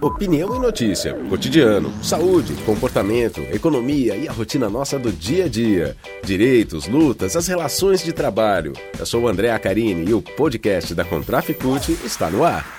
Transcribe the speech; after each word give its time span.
Opinião 0.00 0.54
e 0.54 0.60
notícia, 0.60 1.12
cotidiano, 1.28 1.92
saúde, 2.04 2.54
comportamento, 2.64 3.40
economia 3.52 4.14
e 4.14 4.28
a 4.28 4.32
rotina 4.32 4.70
nossa 4.70 4.96
do 4.96 5.10
dia 5.10 5.46
a 5.46 5.48
dia. 5.48 5.96
Direitos, 6.22 6.86
lutas, 6.86 7.34
as 7.34 7.48
relações 7.48 8.04
de 8.04 8.12
trabalho. 8.12 8.74
Eu 8.96 9.04
sou 9.04 9.22
o 9.22 9.28
André 9.28 9.50
Acarini 9.50 10.08
e 10.08 10.14
o 10.14 10.22
podcast 10.22 10.94
da 10.94 11.04
Contraficute 11.04 11.98
está 12.04 12.30
no 12.30 12.44
ar. 12.44 12.77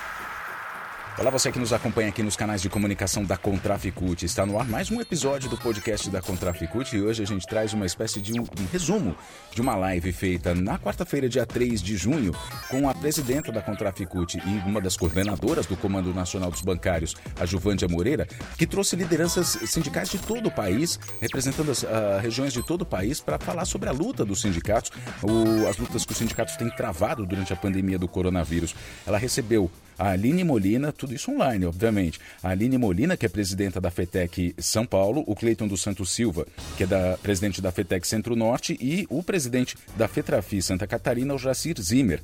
Olá, 1.19 1.29
você 1.29 1.51
que 1.51 1.59
nos 1.59 1.73
acompanha 1.73 2.07
aqui 2.07 2.23
nos 2.23 2.37
canais 2.37 2.61
de 2.61 2.69
comunicação 2.69 3.25
da 3.25 3.35
Contraficute. 3.35 4.25
Está 4.25 4.45
no 4.45 4.57
ar 4.57 4.65
mais 4.65 4.89
um 4.89 5.01
episódio 5.01 5.49
do 5.49 5.57
podcast 5.57 6.09
da 6.09 6.21
Contraficute 6.21 6.95
e 6.95 7.01
hoje 7.01 7.21
a 7.21 7.27
gente 7.27 7.45
traz 7.45 7.73
uma 7.73 7.85
espécie 7.85 8.21
de 8.21 8.39
um, 8.39 8.43
um 8.43 8.65
resumo 8.71 9.13
de 9.53 9.59
uma 9.59 9.75
live 9.75 10.13
feita 10.13 10.55
na 10.55 10.79
quarta-feira, 10.79 11.27
dia 11.27 11.45
3 11.45 11.81
de 11.81 11.97
junho, 11.97 12.33
com 12.69 12.87
a 12.87 12.93
presidenta 12.93 13.51
da 13.51 13.61
Contraficute 13.61 14.37
e 14.37 14.69
uma 14.69 14.79
das 14.79 14.95
coordenadoras 14.95 15.65
do 15.65 15.75
Comando 15.75 16.13
Nacional 16.13 16.49
dos 16.49 16.61
Bancários, 16.61 17.13
a 17.37 17.45
Juvândia 17.45 17.89
Moreira, 17.89 18.25
que 18.57 18.65
trouxe 18.65 18.95
lideranças 18.95 19.59
sindicais 19.65 20.07
de 20.07 20.19
todo 20.19 20.47
o 20.47 20.51
país, 20.51 20.97
representando 21.19 21.69
as 21.69 21.83
uh, 21.83 21.87
regiões 22.21 22.53
de 22.53 22.63
todo 22.63 22.83
o 22.83 22.85
país, 22.85 23.19
para 23.19 23.37
falar 23.37 23.65
sobre 23.65 23.89
a 23.89 23.91
luta 23.91 24.23
dos 24.23 24.39
sindicatos, 24.39 24.89
o, 25.21 25.67
as 25.67 25.77
lutas 25.77 26.05
que 26.05 26.13
os 26.13 26.17
sindicatos 26.17 26.55
têm 26.55 26.69
travado 26.69 27.25
durante 27.25 27.51
a 27.51 27.57
pandemia 27.57 27.99
do 27.99 28.07
coronavírus. 28.07 28.73
Ela 29.05 29.17
recebeu 29.17 29.69
a 29.99 30.11
Aline 30.11 30.45
Molina, 30.45 30.93
tudo 30.93 31.13
isso 31.13 31.29
online, 31.29 31.65
obviamente. 31.65 32.21
A 32.41 32.51
Aline 32.51 32.77
Molina, 32.77 33.17
que 33.17 33.25
é 33.25 33.29
presidenta 33.29 33.81
da 33.81 33.91
FETEC 33.91 34.55
São 34.57 34.85
Paulo, 34.85 35.25
o 35.27 35.35
Cleiton 35.35 35.67
dos 35.67 35.81
Santos 35.81 36.11
Silva, 36.11 36.47
que 36.77 36.83
é 36.83 36.87
da, 36.87 37.17
presidente 37.21 37.61
da 37.61 37.69
FETEC 37.69 38.07
Centro-Norte, 38.07 38.77
e 38.79 39.05
o 39.09 39.21
presidente 39.21 39.75
da 39.97 40.07
FETRAFI 40.07 40.61
Santa 40.61 40.87
Catarina, 40.87 41.33
o 41.33 41.37
Jacir 41.37 41.75
Zimmer. 41.81 42.21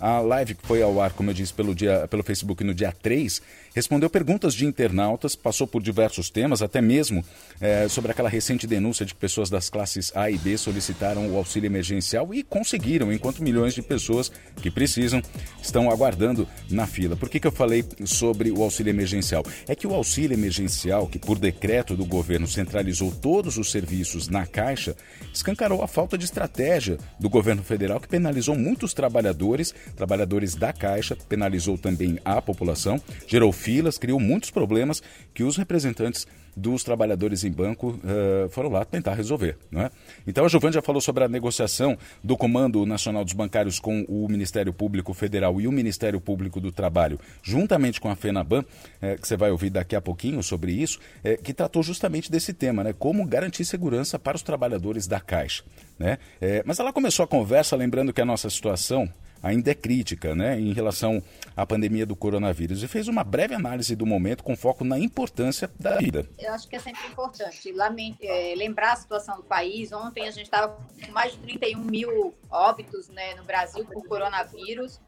A 0.00 0.18
live 0.18 0.56
que 0.56 0.66
foi 0.66 0.82
ao 0.82 1.00
ar, 1.00 1.12
como 1.12 1.30
eu 1.30 1.34
disse, 1.34 1.54
pelo, 1.54 1.76
dia, 1.76 2.08
pelo 2.08 2.24
Facebook 2.24 2.64
no 2.64 2.74
dia 2.74 2.90
3, 2.90 3.40
respondeu 3.74 4.08
perguntas 4.10 4.54
de 4.54 4.66
internautas, 4.66 5.34
passou 5.34 5.66
por 5.66 5.82
diversos 5.82 6.30
temas, 6.30 6.62
até 6.62 6.80
mesmo 6.80 7.24
é, 7.60 7.88
sobre 7.88 8.10
aquela 8.10 8.28
recente 8.28 8.66
denúncia 8.66 9.04
de 9.06 9.14
que 9.14 9.20
pessoas 9.20 9.48
das 9.50 9.68
classes 9.70 10.12
A 10.14 10.30
e 10.30 10.38
B 10.38 10.56
solicitaram 10.56 11.30
o 11.30 11.36
auxílio 11.36 11.66
emergencial 11.66 12.32
e 12.34 12.42
conseguiram, 12.42 13.12
enquanto 13.12 13.42
milhões 13.42 13.74
de 13.74 13.82
pessoas 13.82 14.30
que 14.56 14.70
precisam 14.70 15.22
estão 15.62 15.90
aguardando 15.90 16.46
na 16.70 16.86
fila. 16.86 17.16
Por 17.16 17.28
que, 17.28 17.40
que 17.40 17.46
eu 17.46 17.52
falei 17.52 17.84
sobre 18.04 18.50
o 18.50 18.62
auxílio 18.62 18.90
emergencial? 18.90 19.44
É 19.68 19.74
que 19.74 19.86
o 19.86 19.94
auxílio 19.94 20.34
emergencial, 20.34 21.06
que 21.06 21.18
por 21.18 21.38
decreto 21.38 21.96
do 21.96 22.04
governo 22.04 22.46
centralizou 22.46 23.10
todos 23.10 23.58
os 23.58 23.70
serviços 23.70 24.28
na 24.28 24.46
Caixa, 24.46 24.96
escancarou 25.32 25.82
a 25.82 25.88
falta 25.88 26.18
de 26.18 26.24
estratégia 26.24 26.98
do 27.18 27.28
governo 27.28 27.62
federal, 27.62 28.00
que 28.00 28.08
penalizou 28.08 28.56
muitos 28.56 28.92
trabalhadores 28.92 29.74
trabalhadores 29.96 30.54
da 30.54 30.72
Caixa, 30.72 31.16
penalizou 31.28 31.78
também 31.78 32.18
a 32.24 32.40
população, 32.40 33.00
gerou 33.26 33.52
filas, 33.62 33.98
criou 33.98 34.18
muitos 34.18 34.50
problemas 34.50 35.02
que 35.32 35.44
os 35.44 35.56
representantes 35.56 36.26
dos 36.56 36.84
trabalhadores 36.84 37.44
em 37.44 37.50
banco 37.50 37.90
uh, 37.90 38.48
foram 38.50 38.70
lá 38.70 38.84
tentar 38.84 39.14
resolver. 39.14 39.56
Né? 39.70 39.90
Então 40.26 40.44
a 40.44 40.48
Giovanni 40.48 40.74
já 40.74 40.82
falou 40.82 41.00
sobre 41.00 41.24
a 41.24 41.28
negociação 41.28 41.96
do 42.22 42.36
Comando 42.36 42.84
Nacional 42.84 43.24
dos 43.24 43.32
Bancários 43.32 43.80
com 43.80 44.04
o 44.08 44.28
Ministério 44.28 44.72
Público 44.72 45.14
Federal 45.14 45.60
e 45.60 45.66
o 45.66 45.72
Ministério 45.72 46.20
Público 46.20 46.60
do 46.60 46.70
Trabalho, 46.70 47.18
juntamente 47.42 48.00
com 48.00 48.10
a 48.10 48.16
FENABAN, 48.16 48.64
eh, 49.00 49.16
que 49.16 49.26
você 49.26 49.36
vai 49.36 49.50
ouvir 49.50 49.70
daqui 49.70 49.96
a 49.96 50.00
pouquinho 50.00 50.42
sobre 50.42 50.72
isso, 50.72 50.98
eh, 51.24 51.38
que 51.42 51.54
tratou 51.54 51.82
justamente 51.82 52.30
desse 52.30 52.52
tema, 52.52 52.84
né? 52.84 52.92
como 52.92 53.24
garantir 53.24 53.64
segurança 53.64 54.18
para 54.18 54.36
os 54.36 54.42
trabalhadores 54.42 55.06
da 55.06 55.20
Caixa. 55.20 55.62
Né? 55.98 56.18
mas 56.64 56.80
ela 56.80 56.92
começou 56.92 57.22
a 57.22 57.28
conversa 57.28 57.76
lembrando 57.76 58.12
que 58.12 58.20
a 58.20 58.24
nossa 58.24 58.50
situação 58.50 59.08
ainda 59.42 59.70
é 59.70 59.74
crítica 59.74 60.34
né, 60.34 60.58
em 60.58 60.72
relação 60.72 61.22
à 61.56 61.66
pandemia 61.66 62.06
do 62.06 62.14
coronavírus 62.14 62.82
e 62.82 62.88
fez 62.88 63.08
uma 63.08 63.24
breve 63.24 63.54
análise 63.54 63.96
do 63.96 64.06
momento 64.06 64.44
com 64.44 64.56
foco 64.56 64.84
na 64.84 64.98
importância 64.98 65.70
da 65.78 65.96
vida. 65.96 66.28
Eu 66.38 66.52
acho 66.52 66.68
que 66.68 66.76
é 66.76 66.78
sempre 66.78 67.06
importante 67.08 67.74
é, 68.22 68.54
lembrar 68.56 68.92
a 68.92 68.96
situação 68.96 69.36
do 69.36 69.42
país. 69.42 69.92
Ontem 69.92 70.28
a 70.28 70.30
gente 70.30 70.44
estava 70.44 70.68
com 71.04 71.12
mais 71.12 71.32
de 71.32 71.38
31 71.38 71.80
mil 71.80 72.34
óbitos 72.50 73.08
né, 73.08 73.34
no 73.34 73.44
Brasil 73.44 73.84
por 73.84 74.06
coronavírus. 74.06 75.00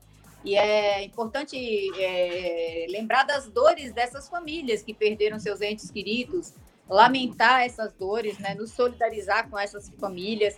E 0.44 0.56
é 0.56 1.02
importante 1.02 1.56
é, 1.98 2.86
lembrar 2.90 3.22
das 3.22 3.48
dores 3.48 3.94
dessas 3.94 4.28
famílias 4.28 4.82
que 4.82 4.92
perderam 4.92 5.38
seus 5.38 5.62
entes 5.62 5.90
queridos, 5.90 6.52
lamentar 6.86 7.62
essas 7.62 7.94
dores, 7.94 8.38
né, 8.38 8.54
nos 8.54 8.70
solidarizar 8.72 9.48
com 9.48 9.58
essas 9.58 9.88
famílias. 9.98 10.56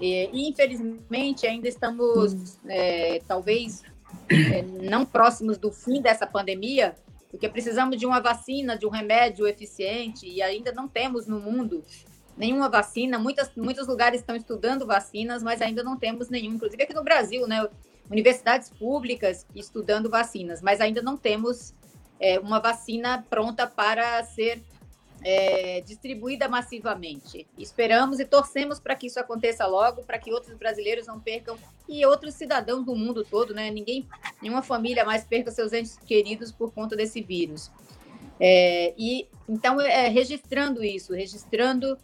E, 0.00 0.48
infelizmente, 0.48 1.46
ainda 1.46 1.68
estamos, 1.68 2.58
é, 2.68 3.20
talvez, 3.26 3.82
é, 4.28 4.62
não 4.62 5.04
próximos 5.04 5.58
do 5.58 5.70
fim 5.70 6.00
dessa 6.00 6.26
pandemia, 6.26 6.94
porque 7.30 7.48
precisamos 7.48 7.96
de 7.96 8.04
uma 8.04 8.20
vacina, 8.20 8.76
de 8.76 8.86
um 8.86 8.90
remédio 8.90 9.46
eficiente, 9.46 10.28
e 10.28 10.42
ainda 10.42 10.72
não 10.72 10.88
temos 10.88 11.26
no 11.26 11.40
mundo 11.40 11.84
nenhuma 12.36 12.68
vacina. 12.68 13.18
Muitas, 13.18 13.50
muitos 13.56 13.86
lugares 13.86 14.20
estão 14.20 14.36
estudando 14.36 14.86
vacinas, 14.86 15.42
mas 15.42 15.62
ainda 15.62 15.82
não 15.82 15.96
temos 15.96 16.28
nenhum. 16.28 16.54
Inclusive 16.54 16.82
aqui 16.82 16.94
no 16.94 17.04
Brasil, 17.04 17.46
né? 17.46 17.66
Universidades 18.10 18.68
públicas 18.68 19.46
estudando 19.54 20.10
vacinas, 20.10 20.60
mas 20.60 20.80
ainda 20.80 21.00
não 21.00 21.16
temos 21.16 21.74
é, 22.20 22.38
uma 22.38 22.58
vacina 22.58 23.24
pronta 23.30 23.66
para 23.66 24.22
ser 24.24 24.62
é, 25.24 25.80
distribuída 25.80 26.48
massivamente. 26.48 27.46
Esperamos 27.56 28.18
e 28.18 28.24
torcemos 28.24 28.80
para 28.80 28.96
que 28.96 29.06
isso 29.06 29.20
aconteça 29.20 29.66
logo, 29.66 30.02
para 30.02 30.18
que 30.18 30.32
outros 30.32 30.56
brasileiros 30.56 31.06
não 31.06 31.20
percam 31.20 31.56
e 31.88 32.04
outros 32.04 32.34
cidadãos 32.34 32.84
do 32.84 32.94
mundo 32.94 33.24
todo, 33.24 33.54
né? 33.54 33.70
Ninguém, 33.70 34.08
nenhuma 34.40 34.62
família 34.62 35.04
mais 35.04 35.24
perca 35.24 35.50
seus 35.50 35.72
entes 35.72 35.96
queridos 35.98 36.50
por 36.50 36.72
conta 36.72 36.96
desse 36.96 37.20
vírus. 37.20 37.70
É, 38.40 38.94
e 38.98 39.28
então, 39.48 39.80
é, 39.80 40.08
registrando 40.08 40.82
isso, 40.82 41.12
registrando 41.12 41.96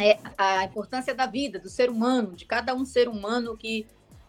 é, 0.00 0.18
a 0.38 0.64
importância 0.64 1.14
da 1.14 1.26
vida, 1.26 1.58
do 1.58 1.68
ser 1.68 1.90
humano, 1.90 2.32
de 2.32 2.44
cada 2.44 2.74
um 2.74 2.84
ser 2.84 3.08
humano 3.08 3.56
que, 3.56 3.86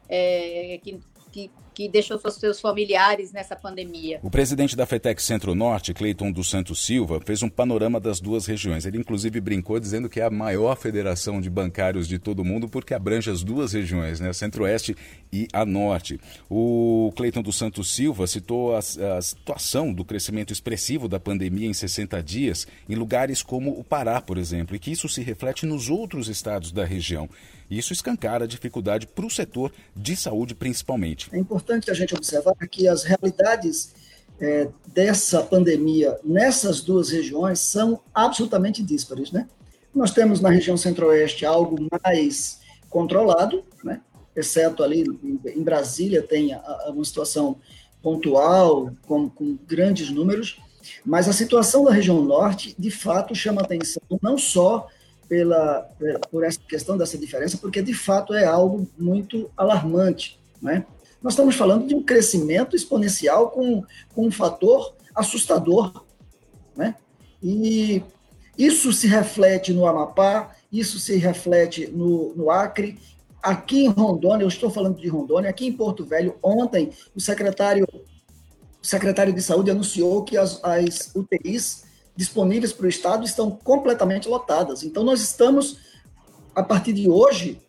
é, 0.10 0.80
que, 0.84 1.00
que 1.32 1.52
que 1.76 1.90
deixou 1.90 2.18
seus 2.32 2.62
familiares 2.62 3.34
nessa 3.34 3.56
pandemia. 3.56 4.20
O 4.24 4.32
presidente 4.32 4.76
da 4.76 4.86
FETEC 4.86 5.22
Centro-Norte, 5.22 5.94
Cleiton 5.94 6.32
dos 6.32 6.50
Santos 6.50 6.86
Silva, 6.86 7.20
fez 7.24 7.44
um 7.44 7.50
panorama 7.50 8.00
das 8.00 8.22
duas 8.22 8.46
regiões. 8.46 8.86
Ele, 8.86 8.98
inclusive, 8.98 9.42
brincou 9.42 9.80
dizendo 9.80 10.08
que 10.08 10.22
é 10.22 10.24
a 10.24 10.30
maior 10.30 10.78
federação 10.78 11.42
de 11.42 11.50
bancários 11.50 12.08
de 12.08 12.18
todo 12.18 12.40
o 12.40 12.46
mundo 12.46 12.70
porque 12.70 12.94
abrange 12.94 13.30
as 13.30 13.44
duas 13.44 13.74
regiões, 13.74 14.22
né? 14.22 14.32
Centro-Oeste 14.32 14.96
e 15.32 15.48
a 15.52 15.66
Norte. 15.66 16.20
O 16.50 17.12
Cleiton 17.16 17.42
dos 17.42 17.58
Santos 17.58 17.94
Silva 17.94 18.26
citou 18.26 18.74
a, 18.74 18.80
a 18.80 19.22
situação 19.22 19.94
do 19.94 20.06
crescimento 20.06 20.54
expressivo 20.54 21.10
da 21.10 21.20
pandemia 21.20 21.68
em 21.68 21.74
60 21.74 22.24
dias 22.24 22.66
em 22.88 22.96
lugares 22.96 23.44
como 23.44 23.78
o 23.78 23.84
Pará, 23.84 24.22
por 24.22 24.38
exemplo, 24.38 24.76
e 24.76 24.80
que 24.80 24.92
isso 24.92 25.10
se 25.10 25.22
reflete 25.22 25.66
nos 25.66 25.90
outros 25.90 26.30
estados 26.30 26.72
da 26.72 26.86
região. 26.86 27.30
Isso 27.70 27.94
escancara 27.94 28.46
a 28.46 28.48
dificuldade 28.48 29.08
para 29.08 29.26
o 29.26 29.30
setor 29.30 29.72
de 29.96 30.16
saúde, 30.16 30.54
principalmente. 30.54 31.30
É 31.32 31.40
importante 31.40 31.65
a 31.72 31.94
gente 31.94 32.16
observar 32.16 32.56
que 32.70 32.88
as 32.88 33.04
realidades 33.04 33.94
é, 34.40 34.68
dessa 34.88 35.42
pandemia 35.42 36.20
nessas 36.24 36.82
duas 36.82 37.10
regiões 37.10 37.60
são 37.60 38.02
absolutamente 38.14 38.84
díspares. 38.84 39.32
Né? 39.32 39.48
Nós 39.94 40.12
temos 40.12 40.42
na 40.42 40.50
região 40.50 40.78
centro-oeste 40.78 41.46
algo 41.46 41.78
mais 42.04 42.60
controlado, 42.90 43.64
né? 43.84 44.02
exceto 44.36 44.84
ali 44.84 45.06
em 45.46 45.64
Brasília 45.64 46.22
tem 46.22 46.52
uma 46.88 47.06
situação 47.06 47.58
pontual, 48.02 48.92
com, 49.08 49.30
com 49.30 49.58
grandes 49.66 50.10
números, 50.10 50.60
mas 51.04 51.28
a 51.28 51.34
situação 51.34 51.84
da 51.84 51.92
região 51.92 52.22
norte, 52.22 52.76
de 52.78 52.92
fato, 52.92 53.34
chama 53.34 53.62
atenção 53.62 54.02
não 54.22 54.38
só 54.38 54.88
pela, 55.28 55.90
por 56.30 56.44
essa 56.44 56.60
questão 56.60 56.98
dessa 56.98 57.18
diferença, 57.18 57.58
porque 57.58 57.82
de 57.82 57.94
fato 57.94 58.34
é 58.34 58.46
algo 58.46 58.88
muito 58.98 59.50
alarmante. 59.58 60.40
Né? 60.62 60.86
Nós 61.26 61.34
estamos 61.34 61.56
falando 61.56 61.88
de 61.88 61.96
um 61.96 62.04
crescimento 62.04 62.76
exponencial 62.76 63.50
com, 63.50 63.84
com 64.14 64.28
um 64.28 64.32
fator 64.32 64.94
assustador. 65.16 66.06
Né? 66.78 66.94
E 67.42 68.04
isso 68.56 68.94
se 68.94 69.08
reflete 69.08 69.74
no 69.74 69.88
Amapá, 69.88 70.56
isso 70.72 71.00
se 71.00 71.16
reflete 71.16 71.88
no, 71.88 72.36
no 72.36 72.52
Acre, 72.52 73.00
aqui 73.42 73.86
em 73.86 73.88
Rondônia, 73.88 74.44
eu 74.44 74.48
estou 74.48 74.70
falando 74.70 75.02
de 75.02 75.08
Rondônia, 75.08 75.50
aqui 75.50 75.66
em 75.66 75.74
Porto 75.74 76.06
Velho, 76.06 76.38
ontem 76.44 76.92
o 77.16 77.20
secretário, 77.20 77.88
o 77.92 78.86
secretário 78.86 79.34
de 79.34 79.42
Saúde 79.42 79.72
anunciou 79.72 80.24
que 80.24 80.38
as, 80.38 80.64
as 80.64 81.12
UTIs 81.16 81.86
disponíveis 82.16 82.72
para 82.72 82.86
o 82.86 82.90
Estado 82.90 83.26
estão 83.26 83.50
completamente 83.50 84.30
lotadas. 84.30 84.84
Então, 84.84 85.04
nós 85.04 85.22
estamos, 85.22 85.80
a 86.54 86.62
partir 86.62 86.94
de 86.94 87.10
hoje, 87.10 87.60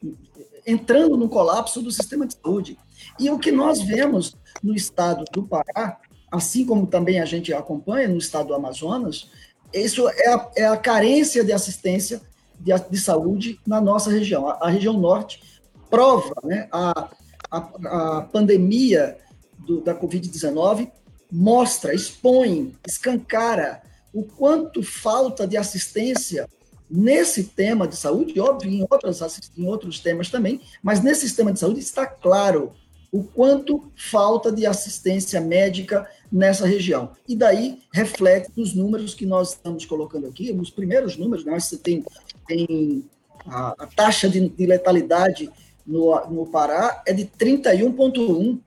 entrando 0.66 1.16
no 1.16 1.26
colapso 1.26 1.80
do 1.80 1.90
sistema 1.90 2.26
de 2.26 2.34
saúde. 2.34 2.78
E 3.18 3.30
o 3.30 3.38
que 3.38 3.50
nós 3.50 3.82
vemos 3.82 4.36
no 4.62 4.74
estado 4.74 5.24
do 5.32 5.42
Pará, 5.42 5.98
assim 6.30 6.64
como 6.64 6.86
também 6.86 7.20
a 7.20 7.24
gente 7.24 7.52
acompanha 7.52 8.08
no 8.08 8.18
estado 8.18 8.48
do 8.48 8.54
Amazonas, 8.54 9.30
isso 9.72 10.08
é 10.08 10.28
a, 10.28 10.50
é 10.56 10.66
a 10.66 10.76
carência 10.76 11.44
de 11.44 11.52
assistência 11.52 12.20
de, 12.58 12.72
de, 12.90 12.98
saúde 12.98 13.60
na 13.66 13.80
nossa 13.80 14.10
região. 14.10 14.48
A, 14.48 14.54
a 14.62 14.68
região 14.68 14.94
norte 14.94 15.60
prova 15.90 16.34
né, 16.44 16.68
a, 16.70 17.10
a, 17.50 18.18
a 18.18 18.20
pandemia 18.22 19.18
do, 19.58 19.80
da 19.80 19.94
Covid-19 19.94 20.90
mostra, 21.30 21.94
expõe, 21.94 22.74
escancara 22.86 23.82
o 24.12 24.22
quanto 24.22 24.82
falta 24.82 25.46
de 25.46 25.56
assistência 25.56 26.48
nesse 26.88 27.44
tema 27.44 27.86
de 27.86 27.96
saúde, 27.96 28.38
óbvio, 28.40 28.70
em, 28.70 28.86
outras, 28.88 29.20
em 29.56 29.66
outros 29.66 30.00
temas 30.00 30.30
também, 30.30 30.60
mas 30.82 31.02
nesse 31.02 31.22
sistema 31.22 31.52
de 31.52 31.58
saúde 31.58 31.80
está 31.80 32.06
claro 32.06 32.72
o 33.12 33.22
quanto 33.22 33.90
falta 33.94 34.50
de 34.52 34.66
assistência 34.66 35.40
médica 35.40 36.08
nessa 36.30 36.66
região. 36.66 37.12
E 37.28 37.36
daí 37.36 37.78
reflete 37.92 38.50
os 38.56 38.74
números 38.74 39.14
que 39.14 39.24
nós 39.24 39.50
estamos 39.50 39.84
colocando 39.84 40.26
aqui, 40.26 40.50
os 40.52 40.70
primeiros 40.70 41.16
números, 41.16 41.44
né, 41.44 41.58
você 41.58 41.76
tem, 41.76 42.04
tem 42.46 43.04
a, 43.46 43.74
a 43.78 43.86
taxa 43.86 44.28
de, 44.28 44.48
de, 44.48 44.66
letalidade 44.66 45.50
no, 45.86 46.14
no 46.28 46.46
Pará 46.46 47.02
é 47.06 47.12
de 47.12 47.26
31,1, 47.26 48.58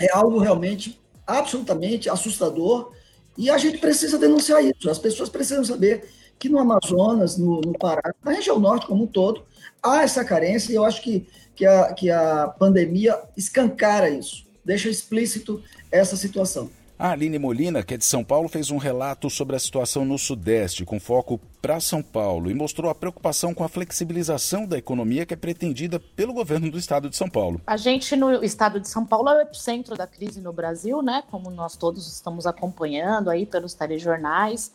é 0.00 0.12
algo 0.12 0.38
realmente 0.38 1.00
absolutamente 1.26 2.08
assustador, 2.08 2.92
e 3.36 3.50
a 3.50 3.58
gente 3.58 3.78
precisa 3.78 4.18
denunciar 4.18 4.64
isso, 4.64 4.88
as 4.88 4.98
pessoas 4.98 5.28
precisam 5.28 5.64
saber 5.64 6.08
que 6.38 6.48
no 6.48 6.58
Amazonas, 6.58 7.36
no, 7.36 7.60
no 7.60 7.72
Pará, 7.72 8.14
na 8.24 8.32
região 8.32 8.58
norte 8.58 8.86
como 8.86 9.04
um 9.04 9.06
todo, 9.06 9.42
há 9.82 10.02
essa 10.02 10.24
carência, 10.24 10.72
e 10.72 10.76
eu 10.76 10.84
acho 10.84 11.02
que, 11.02 11.26
que, 11.54 11.64
a, 11.64 11.92
que 11.94 12.10
a 12.10 12.48
pandemia 12.58 13.18
escancara 13.36 14.08
isso, 14.10 14.46
deixa 14.64 14.88
explícito 14.88 15.62
essa 15.90 16.16
situação. 16.16 16.70
A 16.98 17.10
Aline 17.10 17.38
Molina, 17.38 17.82
que 17.82 17.92
é 17.92 17.96
de 17.98 18.06
São 18.06 18.24
Paulo, 18.24 18.48
fez 18.48 18.70
um 18.70 18.78
relato 18.78 19.28
sobre 19.28 19.54
a 19.54 19.58
situação 19.58 20.02
no 20.02 20.16
Sudeste, 20.16 20.82
com 20.82 20.98
foco 20.98 21.38
para 21.60 21.78
São 21.78 22.02
Paulo, 22.02 22.50
e 22.50 22.54
mostrou 22.54 22.90
a 22.90 22.94
preocupação 22.94 23.52
com 23.52 23.62
a 23.62 23.68
flexibilização 23.68 24.66
da 24.66 24.78
economia 24.78 25.26
que 25.26 25.34
é 25.34 25.36
pretendida 25.36 26.00
pelo 26.00 26.32
governo 26.32 26.70
do 26.70 26.78
estado 26.78 27.10
de 27.10 27.16
São 27.16 27.28
Paulo. 27.28 27.60
A 27.66 27.76
gente 27.76 28.16
no 28.16 28.42
estado 28.42 28.80
de 28.80 28.88
São 28.88 29.04
Paulo 29.04 29.28
é 29.28 29.36
o 29.36 29.40
epicentro 29.42 29.94
da 29.94 30.06
crise 30.06 30.40
no 30.40 30.54
Brasil, 30.54 31.02
né? 31.02 31.22
Como 31.30 31.50
nós 31.50 31.76
todos 31.76 32.10
estamos 32.10 32.46
acompanhando 32.46 33.28
aí 33.28 33.44
pelos 33.44 33.74
telejornais. 33.74 34.72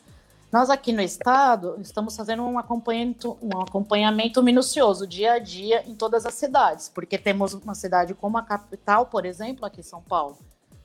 Nós 0.52 0.70
aqui 0.70 0.94
no 0.94 1.02
estado 1.02 1.78
estamos 1.82 2.16
fazendo 2.16 2.44
um 2.44 2.60
acompanhamento, 2.60 3.36
um 3.42 3.62
acompanhamento 3.62 4.44
minucioso 4.44 5.08
dia 5.08 5.34
a 5.34 5.40
dia 5.40 5.84
em 5.88 5.96
todas 5.96 6.28
as 6.28 6.36
cidades, 6.36 6.88
porque 6.88 7.18
temos 7.18 7.56
uma 7.56 7.74
cidade 7.74 8.14
como 8.14 8.38
a 8.38 8.44
capital, 8.44 9.08
por 9.08 9.26
exemplo, 9.26 9.66
aqui 9.66 9.80
em 9.80 9.84
São 9.84 10.04
Paulo 10.04 10.38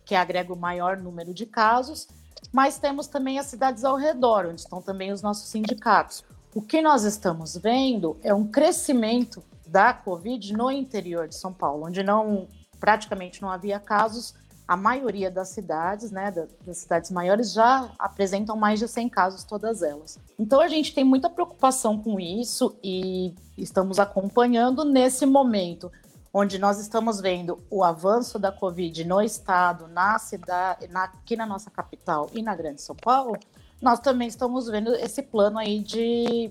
que 0.06 0.14
agrega 0.14 0.52
o 0.52 0.56
maior 0.56 0.96
número 0.96 1.34
de 1.34 1.44
casos, 1.44 2.08
mas 2.52 2.78
temos 2.78 3.08
também 3.08 3.38
as 3.38 3.46
cidades 3.46 3.84
ao 3.84 3.96
redor, 3.96 4.46
onde 4.46 4.60
estão 4.60 4.80
também 4.80 5.12
os 5.12 5.20
nossos 5.20 5.48
sindicatos. 5.48 6.24
O 6.54 6.62
que 6.62 6.80
nós 6.80 7.02
estamos 7.02 7.56
vendo 7.56 8.16
é 8.22 8.32
um 8.32 8.46
crescimento 8.46 9.42
da 9.66 9.92
Covid 9.92 10.54
no 10.54 10.70
interior 10.70 11.28
de 11.28 11.34
São 11.34 11.52
Paulo, 11.52 11.86
onde 11.86 12.02
não 12.02 12.46
praticamente 12.78 13.42
não 13.42 13.50
havia 13.50 13.80
casos. 13.80 14.34
A 14.66 14.76
maioria 14.76 15.30
das 15.30 15.48
cidades, 15.48 16.10
né, 16.10 16.30
das 16.30 16.78
cidades 16.78 17.10
maiores, 17.10 17.52
já 17.52 17.90
apresentam 17.98 18.56
mais 18.56 18.78
de 18.78 18.88
100 18.88 19.08
casos, 19.08 19.44
todas 19.44 19.82
elas. 19.82 20.18
Então 20.38 20.60
a 20.60 20.68
gente 20.68 20.94
tem 20.94 21.04
muita 21.04 21.28
preocupação 21.28 21.98
com 21.98 22.18
isso 22.18 22.78
e 22.82 23.34
estamos 23.58 23.98
acompanhando 23.98 24.84
nesse 24.84 25.26
momento 25.26 25.90
onde 26.38 26.58
nós 26.58 26.78
estamos 26.78 27.18
vendo 27.18 27.64
o 27.70 27.82
avanço 27.82 28.38
da 28.38 28.52
Covid 28.52 29.02
no 29.06 29.22
estado, 29.22 29.88
na 29.88 30.18
cidade, 30.18 30.86
na, 30.88 31.04
aqui 31.04 31.34
na 31.34 31.46
nossa 31.46 31.70
capital 31.70 32.28
e 32.34 32.42
na 32.42 32.54
Grande 32.54 32.82
São 32.82 32.94
Paulo, 32.94 33.38
nós 33.80 34.00
também 34.00 34.28
estamos 34.28 34.66
vendo 34.66 34.94
esse 34.96 35.22
plano 35.22 35.58
aí 35.58 35.80
de 35.80 36.50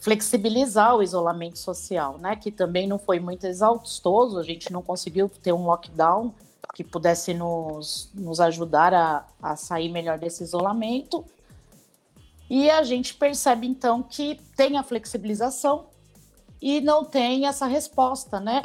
flexibilizar 0.00 0.94
o 0.94 1.02
isolamento 1.02 1.58
social, 1.58 2.18
né? 2.18 2.36
Que 2.36 2.52
também 2.52 2.86
não 2.86 2.98
foi 2.98 3.18
muito 3.18 3.46
exaustoso, 3.46 4.38
a 4.38 4.42
gente 4.42 4.70
não 4.70 4.82
conseguiu 4.82 5.30
ter 5.30 5.54
um 5.54 5.64
lockdown 5.64 6.34
que 6.74 6.84
pudesse 6.84 7.32
nos, 7.32 8.10
nos 8.12 8.38
ajudar 8.38 8.92
a, 8.92 9.24
a 9.40 9.56
sair 9.56 9.88
melhor 9.88 10.18
desse 10.18 10.42
isolamento. 10.42 11.24
E 12.50 12.68
a 12.68 12.82
gente 12.82 13.14
percebe 13.14 13.66
então 13.66 14.02
que 14.02 14.38
tem 14.54 14.76
a 14.76 14.82
flexibilização 14.82 15.86
e 16.60 16.82
não 16.82 17.02
tem 17.02 17.46
essa 17.46 17.64
resposta, 17.64 18.38
né? 18.38 18.60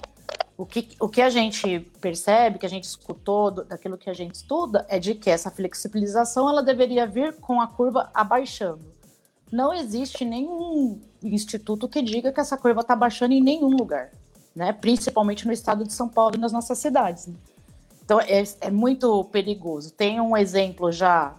O 0.57 0.65
que, 0.65 0.89
o 1.01 1.09
que 1.09 1.21
a 1.21 1.29
gente 1.29 1.81
percebe, 1.99 2.57
que 2.57 2.65
a 2.65 2.69
gente 2.69 2.85
escutou 2.85 3.51
daquilo 3.51 3.97
que 3.97 4.09
a 4.09 4.13
gente 4.13 4.35
estuda, 4.35 4.85
é 4.87 4.97
de 4.97 5.13
que 5.13 5.29
essa 5.29 5.51
flexibilização 5.51 6.49
ela 6.49 6.63
deveria 6.63 7.05
vir 7.05 7.35
com 7.35 7.59
a 7.59 7.67
curva 7.67 8.09
abaixando. 8.13 8.95
Não 9.51 9.73
existe 9.73 10.23
nenhum 10.23 11.01
instituto 11.21 11.89
que 11.89 12.01
diga 12.01 12.31
que 12.31 12.39
essa 12.39 12.57
curva 12.57 12.81
está 12.81 12.95
baixando 12.95 13.33
em 13.33 13.43
nenhum 13.43 13.69
lugar, 13.69 14.11
né? 14.55 14.71
principalmente 14.71 15.45
no 15.45 15.51
estado 15.51 15.83
de 15.83 15.91
São 15.91 16.07
Paulo 16.07 16.35
e 16.35 16.39
nas 16.39 16.53
nossas 16.53 16.77
cidades. 16.77 17.27
Né? 17.27 17.35
Então 18.03 18.19
é, 18.21 18.43
é 18.61 18.71
muito 18.71 19.25
perigoso. 19.25 19.91
Tem 19.91 20.21
um 20.21 20.37
exemplo 20.37 20.91
já 20.91 21.35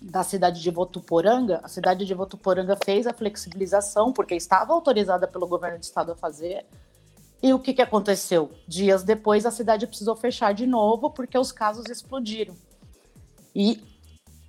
da 0.00 0.22
cidade 0.22 0.62
de 0.62 0.70
Votuporanga. 0.70 1.60
A 1.62 1.68
cidade 1.68 2.06
de 2.06 2.14
Votuporanga 2.14 2.78
fez 2.84 3.06
a 3.06 3.12
flexibilização 3.12 4.12
porque 4.12 4.34
estava 4.34 4.72
autorizada 4.72 5.26
pelo 5.26 5.46
governo 5.46 5.78
do 5.78 5.82
estado 5.82 6.12
a 6.12 6.16
fazer 6.16 6.64
e 7.42 7.54
o 7.54 7.58
que, 7.58 7.72
que 7.72 7.82
aconteceu? 7.82 8.50
Dias 8.68 9.02
depois, 9.02 9.46
a 9.46 9.50
cidade 9.50 9.86
precisou 9.86 10.14
fechar 10.14 10.52
de 10.52 10.66
novo 10.66 11.10
porque 11.10 11.38
os 11.38 11.50
casos 11.50 11.86
explodiram. 11.86 12.54
E 13.54 13.82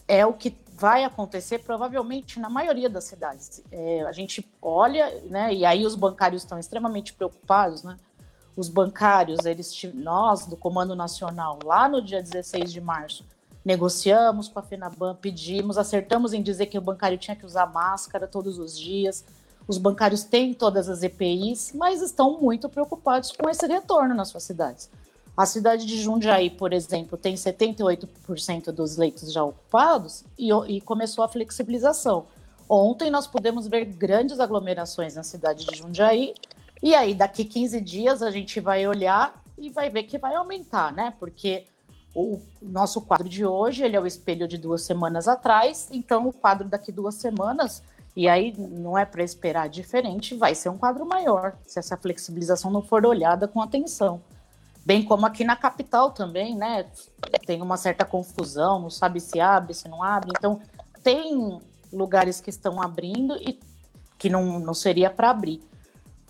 é 0.08 0.26
o 0.26 0.34
que 0.34 0.56
vai 0.76 1.04
acontecer 1.04 1.60
provavelmente 1.60 2.40
na 2.40 2.50
maioria 2.50 2.90
das 2.90 3.04
cidades. 3.06 3.64
É, 3.72 4.02
a 4.02 4.12
gente 4.12 4.46
olha, 4.62 5.22
né, 5.30 5.54
e 5.54 5.64
aí 5.64 5.86
os 5.86 5.96
bancários 5.96 6.42
estão 6.42 6.58
extremamente 6.58 7.14
preocupados, 7.14 7.84
né? 7.84 7.98
Os 8.58 8.68
bancários, 8.68 9.46
eles, 9.46 9.72
nós 9.94 10.46
do 10.46 10.58
Comando 10.58 10.96
Nacional, 10.96 11.60
lá 11.64 11.88
no 11.88 12.02
dia 12.02 12.22
16 12.22 12.74
de 12.74 12.82
março, 12.82 13.26
negociamos 13.64 14.48
com 14.48 14.60
a 14.60 14.64
FENABAN, 14.64 15.16
pedimos, 15.16 15.78
acertamos 15.78 16.34
em 16.34 16.42
dizer 16.42 16.66
que 16.66 16.78
o 16.78 16.82
bancário 16.82 17.18
tinha 17.18 17.36
que 17.36 17.46
usar 17.46 17.68
máscara 17.68 18.28
todos 18.28 18.58
os 18.58 18.78
dias, 18.78 19.24
os 19.68 19.78
bancários 19.78 20.24
têm 20.24 20.54
todas 20.54 20.90
as 20.90 21.04
EPIs, 21.04 21.72
mas 21.74 22.02
estão 22.02 22.40
muito 22.40 22.68
preocupados 22.68 23.32
com 23.32 23.50
esse 23.50 23.66
retorno 23.68 24.14
nas 24.16 24.30
suas 24.30 24.44
cidades. 24.44 24.90
A 25.36 25.46
cidade 25.46 25.86
de 25.86 26.02
Jundiaí, 26.02 26.50
por 26.50 26.74
exemplo, 26.74 27.18
tem 27.18 27.36
78% 27.36 28.72
dos 28.72 28.98
leitos 28.98 29.32
já 29.32 29.44
ocupados 29.44 30.26
e, 30.38 30.50
e, 30.68 30.82
começou 30.82 31.24
a 31.24 31.30
flexibilização. 31.30 32.26
Ontem 32.68 33.10
nós 33.10 33.28
pudemos 33.28 33.68
ver 33.68 33.86
grandes 33.86 34.40
aglomerações 34.40 35.16
na 35.16 35.24
cidade 35.24 35.66
de 35.66 35.78
Jundiaí, 35.78 36.34
e 36.84 36.94
aí 36.96 37.14
daqui 37.14 37.46
15 37.46 37.80
dias 37.80 38.22
a 38.22 38.32
gente 38.32 38.60
vai 38.60 38.86
olhar 38.88 39.42
e 39.58 39.70
vai 39.70 39.90
ver 39.90 40.04
que 40.04 40.18
vai 40.18 40.36
aumentar, 40.36 40.92
né? 40.92 41.14
Porque 41.20 41.66
o 42.14 42.42
nosso 42.62 43.02
quadro 43.02 43.30
de 43.30 43.46
hoje 43.46 43.84
ele 43.84 43.96
é 43.96 44.02
o 44.02 44.06
espelho 44.06 44.48
de 44.48 44.58
duas 44.58 44.82
semanas 44.82 45.28
atrás, 45.28 45.88
então 45.92 46.28
o 46.28 46.34
quadro 46.34 46.68
daqui 46.68 46.92
duas 46.92 47.16
semanas 47.16 47.82
e 48.16 48.28
aí 48.28 48.54
não 48.58 48.98
é 48.98 49.06
para 49.06 49.24
esperar 49.24 49.70
diferente, 49.70 50.36
vai 50.36 50.54
ser 50.54 50.70
um 50.70 50.78
quadro 50.78 51.06
maior, 51.06 51.58
se 51.66 51.80
essa 51.80 51.96
flexibilização 51.96 52.70
não 52.70 52.82
for 52.82 53.06
olhada 53.06 53.48
com 53.48 53.62
atenção. 53.62 54.22
Bem 54.86 55.04
como 55.04 55.26
aqui 55.26 55.44
na 55.44 55.56
capital 55.56 56.12
também, 56.12 56.56
né? 56.56 56.88
Tem 57.46 57.62
uma 57.62 57.78
certa 57.78 58.04
confusão, 58.04 58.80
não 58.80 58.90
sabe 58.90 59.20
se 59.20 59.40
abre, 59.40 59.74
se 59.74 59.88
não 59.88 60.02
abre. 60.02 60.32
Então, 60.36 60.60
tem 61.04 61.62
lugares 61.94 62.42
que 62.42 62.50
estão 62.50 62.82
abrindo 62.82 63.36
e 63.38 63.60
que 64.18 64.30
não, 64.30 64.60
não 64.60 64.74
seria 64.74 65.10
para 65.10 65.30
abrir. 65.30 65.62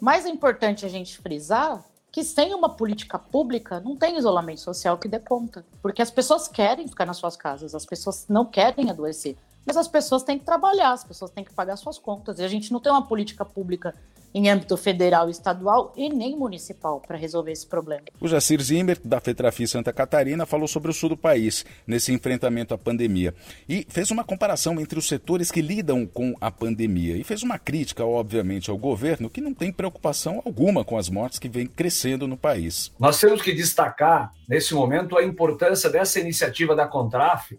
Mas 0.01 0.25
é 0.25 0.29
importante 0.29 0.85
a 0.85 0.89
gente 0.89 1.17
frisar 1.19 1.83
que 2.11 2.23
sem 2.23 2.53
uma 2.53 2.69
política 2.69 3.17
pública 3.17 3.79
não 3.79 3.95
tem 3.95 4.17
isolamento 4.17 4.59
social 4.59 4.97
que 4.97 5.07
dê 5.07 5.19
conta. 5.19 5.65
Porque 5.81 6.01
as 6.01 6.11
pessoas 6.11 6.47
querem 6.47 6.87
ficar 6.87 7.05
nas 7.05 7.17
suas 7.17 7.37
casas, 7.37 7.73
as 7.73 7.85
pessoas 7.85 8.25
não 8.27 8.45
querem 8.45 8.89
adoecer. 8.89 9.37
Mas 9.65 9.77
as 9.77 9.87
pessoas 9.87 10.23
têm 10.23 10.39
que 10.39 10.45
trabalhar, 10.45 10.91
as 10.91 11.03
pessoas 11.03 11.31
têm 11.31 11.43
que 11.43 11.53
pagar 11.53 11.75
suas 11.75 11.97
contas. 11.97 12.39
E 12.39 12.43
a 12.43 12.47
gente 12.47 12.71
não 12.71 12.79
tem 12.79 12.91
uma 12.91 13.05
política 13.05 13.45
pública 13.45 13.95
em 14.33 14.49
âmbito 14.49 14.77
federal, 14.77 15.29
estadual 15.29 15.93
e 15.95 16.09
nem 16.09 16.37
municipal 16.37 17.01
para 17.01 17.17
resolver 17.17 17.51
esse 17.51 17.67
problema. 17.67 18.03
O 18.19 18.27
Jacir 18.27 18.61
Zimmer, 18.61 18.99
da 19.03 19.19
Fetrafi 19.19 19.67
Santa 19.67 19.91
Catarina, 19.91 20.45
falou 20.45 20.67
sobre 20.67 20.89
o 20.89 20.93
sul 20.93 21.09
do 21.09 21.17
país 21.17 21.65
nesse 21.85 22.13
enfrentamento 22.13 22.73
à 22.73 22.77
pandemia 22.77 23.33
e 23.67 23.85
fez 23.89 24.11
uma 24.11 24.23
comparação 24.23 24.79
entre 24.79 24.97
os 24.97 25.07
setores 25.07 25.51
que 25.51 25.61
lidam 25.61 26.05
com 26.05 26.33
a 26.39 26.49
pandemia 26.49 27.17
e 27.17 27.23
fez 27.23 27.43
uma 27.43 27.59
crítica, 27.59 28.05
obviamente, 28.05 28.69
ao 28.69 28.77
governo 28.77 29.29
que 29.29 29.41
não 29.41 29.53
tem 29.53 29.71
preocupação 29.71 30.41
alguma 30.45 30.85
com 30.85 30.97
as 30.97 31.09
mortes 31.09 31.39
que 31.39 31.49
vem 31.49 31.67
crescendo 31.67 32.27
no 32.27 32.37
país. 32.37 32.91
Nós 32.99 33.19
temos 33.19 33.41
que 33.41 33.53
destacar, 33.53 34.31
nesse 34.47 34.73
momento, 34.73 35.17
a 35.17 35.23
importância 35.23 35.89
dessa 35.89 36.19
iniciativa 36.19 36.75
da 36.75 36.87
Contraf 36.87 37.53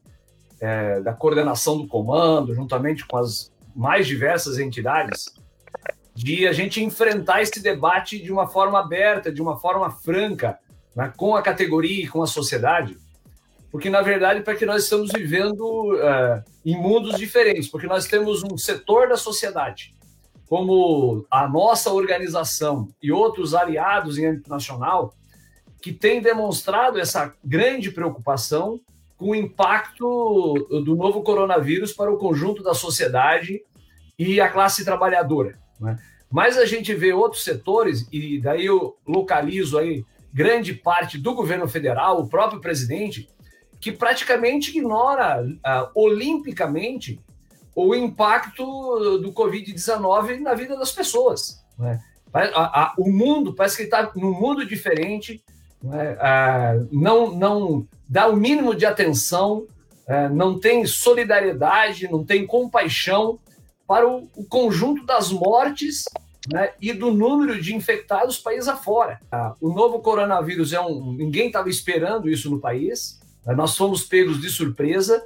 é, 0.62 1.00
da 1.00 1.12
coordenação 1.12 1.76
do 1.76 1.88
comando, 1.88 2.54
juntamente 2.54 3.04
com 3.04 3.16
as 3.16 3.52
mais 3.74 4.06
diversas 4.06 4.60
entidades, 4.60 5.26
de 6.14 6.46
a 6.46 6.52
gente 6.52 6.80
enfrentar 6.80 7.42
esse 7.42 7.60
debate 7.60 8.22
de 8.22 8.30
uma 8.30 8.46
forma 8.46 8.78
aberta, 8.78 9.32
de 9.32 9.42
uma 9.42 9.58
forma 9.58 9.90
franca, 9.90 10.56
né, 10.94 11.12
com 11.16 11.34
a 11.34 11.42
categoria 11.42 12.04
e 12.04 12.06
com 12.06 12.22
a 12.22 12.28
sociedade, 12.28 12.96
porque 13.72 13.90
na 13.90 14.02
verdade 14.02 14.42
para 14.42 14.54
que 14.54 14.64
nós 14.64 14.84
estamos 14.84 15.10
vivendo 15.10 15.94
uh, 15.94 16.44
em 16.64 16.76
mundos 16.76 17.18
diferentes, 17.18 17.66
porque 17.66 17.88
nós 17.88 18.06
temos 18.06 18.44
um 18.44 18.56
setor 18.56 19.08
da 19.08 19.16
sociedade, 19.16 19.96
como 20.46 21.26
a 21.28 21.48
nossa 21.48 21.90
organização 21.90 22.88
e 23.02 23.10
outros 23.10 23.52
aliados 23.52 24.16
em 24.16 24.26
âmbito 24.26 24.48
nacional, 24.48 25.12
que 25.80 25.92
tem 25.92 26.20
demonstrado 26.20 27.00
essa 27.00 27.34
grande 27.42 27.90
preocupação 27.90 28.78
com 29.22 29.30
o 29.30 29.34
impacto 29.36 30.54
do 30.84 30.96
novo 30.96 31.22
coronavírus 31.22 31.92
para 31.92 32.12
o 32.12 32.18
conjunto 32.18 32.60
da 32.60 32.74
sociedade 32.74 33.62
e 34.18 34.40
a 34.40 34.48
classe 34.48 34.84
trabalhadora. 34.84 35.56
Né? 35.80 35.96
Mas 36.28 36.58
a 36.58 36.66
gente 36.66 36.92
vê 36.92 37.12
outros 37.12 37.44
setores, 37.44 38.08
e 38.10 38.40
daí 38.40 38.66
eu 38.66 38.96
localizo 39.06 39.78
aí 39.78 40.04
grande 40.34 40.74
parte 40.74 41.18
do 41.18 41.34
governo 41.34 41.68
federal, 41.68 42.18
o 42.18 42.28
próprio 42.28 42.60
presidente, 42.60 43.28
que 43.80 43.92
praticamente 43.92 44.70
ignora 44.70 45.44
uh, 45.44 45.90
olimpicamente 45.94 47.20
o 47.76 47.94
impacto 47.94 49.18
do 49.18 49.32
Covid-19 49.32 50.40
na 50.40 50.54
vida 50.54 50.76
das 50.76 50.90
pessoas. 50.90 51.64
Né? 51.78 52.00
A, 52.32 52.40
a, 52.82 52.94
o 52.98 53.08
mundo 53.08 53.54
parece 53.54 53.76
que 53.76 53.82
está 53.84 54.10
num 54.16 54.32
mundo 54.32 54.66
diferente, 54.66 55.44
né? 55.82 56.12
uh, 56.14 56.88
não, 56.92 57.34
não 57.34 57.86
dá 58.08 58.28
o 58.28 58.36
mínimo 58.36 58.74
de 58.74 58.86
atenção, 58.86 59.66
uh, 60.08 60.34
não 60.34 60.58
tem 60.58 60.86
solidariedade, 60.86 62.10
não 62.10 62.24
tem 62.24 62.46
compaixão 62.46 63.38
para 63.86 64.08
o, 64.08 64.28
o 64.36 64.44
conjunto 64.44 65.04
das 65.04 65.30
mortes 65.30 66.04
né, 66.50 66.72
e 66.80 66.92
do 66.92 67.12
número 67.12 67.60
de 67.60 67.74
infectados 67.74 68.38
país 68.38 68.66
afora. 68.68 69.20
Ah, 69.30 69.54
o 69.60 69.68
novo 69.72 70.00
coronavírus 70.00 70.72
é 70.72 70.80
um. 70.80 71.12
Ninguém 71.12 71.46
estava 71.46 71.68
esperando 71.68 72.28
isso 72.28 72.50
no 72.50 72.58
país, 72.58 73.20
né, 73.46 73.54
nós 73.54 73.76
fomos 73.76 74.02
pegos 74.02 74.40
de 74.40 74.48
surpresa 74.48 75.22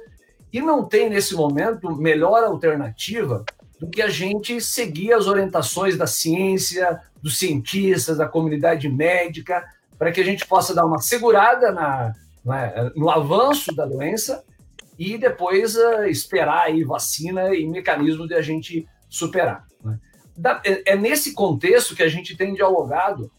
e 0.51 0.61
não 0.61 0.85
tem, 0.85 1.09
nesse 1.09 1.35
momento, 1.35 1.95
melhor 1.95 2.43
alternativa 2.43 3.43
do 3.79 3.87
que 3.87 4.01
a 4.01 4.09
gente 4.09 4.59
seguir 4.59 5.13
as 5.13 5.27
orientações 5.27 5.97
da 5.97 6.07
ciência, 6.07 6.99
dos 7.21 7.37
cientistas, 7.37 8.17
da 8.17 8.27
comunidade 8.27 8.89
médica, 8.89 9.63
para 9.97 10.11
que 10.11 10.21
a 10.21 10.23
gente 10.23 10.45
possa 10.45 10.73
dar 10.73 10.85
uma 10.85 10.99
segurada 10.99 11.71
na, 11.71 12.13
né, 12.45 12.91
no 12.95 13.09
avanço 13.09 13.75
da 13.75 13.85
doença 13.85 14.43
e 14.97 15.17
depois 15.17 15.75
uh, 15.75 16.03
esperar 16.05 16.65
aí 16.65 16.83
vacina 16.83 17.53
e 17.53 17.67
mecanismo 17.67 18.27
de 18.27 18.33
a 18.33 18.41
gente 18.41 18.87
superar. 19.09 19.65
Né? 19.83 19.99
É, 20.63 20.93
é 20.93 20.95
nesse 20.95 21.33
contexto 21.33 21.95
que 21.95 22.03
a 22.03 22.09
gente 22.09 22.35
tem 22.35 22.53
dialogado 22.53 23.31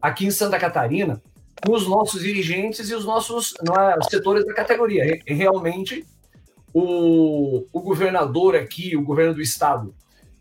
aqui 0.00 0.26
em 0.26 0.30
Santa 0.30 0.58
Catarina 0.58 1.20
com 1.64 1.72
os 1.72 1.86
nossos 1.86 2.22
dirigentes 2.22 2.90
e 2.90 2.94
os 2.94 3.04
nossos 3.04 3.54
é, 3.54 4.02
setores 4.08 4.46
da 4.46 4.54
categoria. 4.54 5.20
Realmente, 5.26 6.06
o, 6.72 7.66
o 7.72 7.80
governador 7.80 8.56
aqui, 8.56 8.96
o 8.96 9.02
governo 9.02 9.34
do 9.34 9.42
estado, 9.42 9.94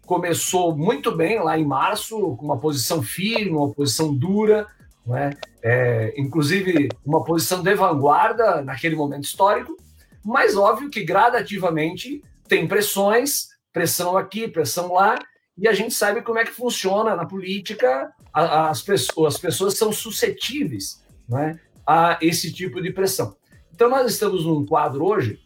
começou 0.05 0.75
muito 0.75 1.15
bem 1.15 1.39
lá 1.39 1.57
em 1.57 1.65
março, 1.65 2.35
com 2.37 2.45
uma 2.45 2.57
posição 2.57 3.03
firme, 3.03 3.51
uma 3.51 3.71
posição 3.71 4.15
dura, 4.15 4.67
é? 5.15 5.31
É, 5.61 6.13
inclusive 6.17 6.89
uma 7.05 7.23
posição 7.23 7.61
de 7.61 7.73
vanguarda 7.75 8.61
naquele 8.61 8.95
momento 8.95 9.23
histórico, 9.23 9.75
mas 10.23 10.55
óbvio 10.55 10.89
que 10.89 11.03
gradativamente 11.03 12.23
tem 12.47 12.67
pressões, 12.67 13.47
pressão 13.71 14.17
aqui, 14.17 14.47
pressão 14.47 14.93
lá, 14.93 15.17
e 15.57 15.67
a 15.67 15.73
gente 15.73 15.93
sabe 15.93 16.21
como 16.21 16.39
é 16.39 16.45
que 16.45 16.51
funciona 16.51 17.15
na 17.15 17.25
política, 17.25 18.11
as 18.33 18.81
pessoas, 18.81 19.35
as 19.35 19.41
pessoas 19.41 19.77
são 19.77 19.91
suscetíveis 19.91 21.03
né, 21.27 21.59
a 21.85 22.17
esse 22.21 22.51
tipo 22.53 22.81
de 22.81 22.91
pressão. 22.91 23.35
Então 23.73 23.89
nós 23.89 24.11
estamos 24.11 24.45
num 24.45 24.65
quadro 24.65 25.05
hoje 25.05 25.39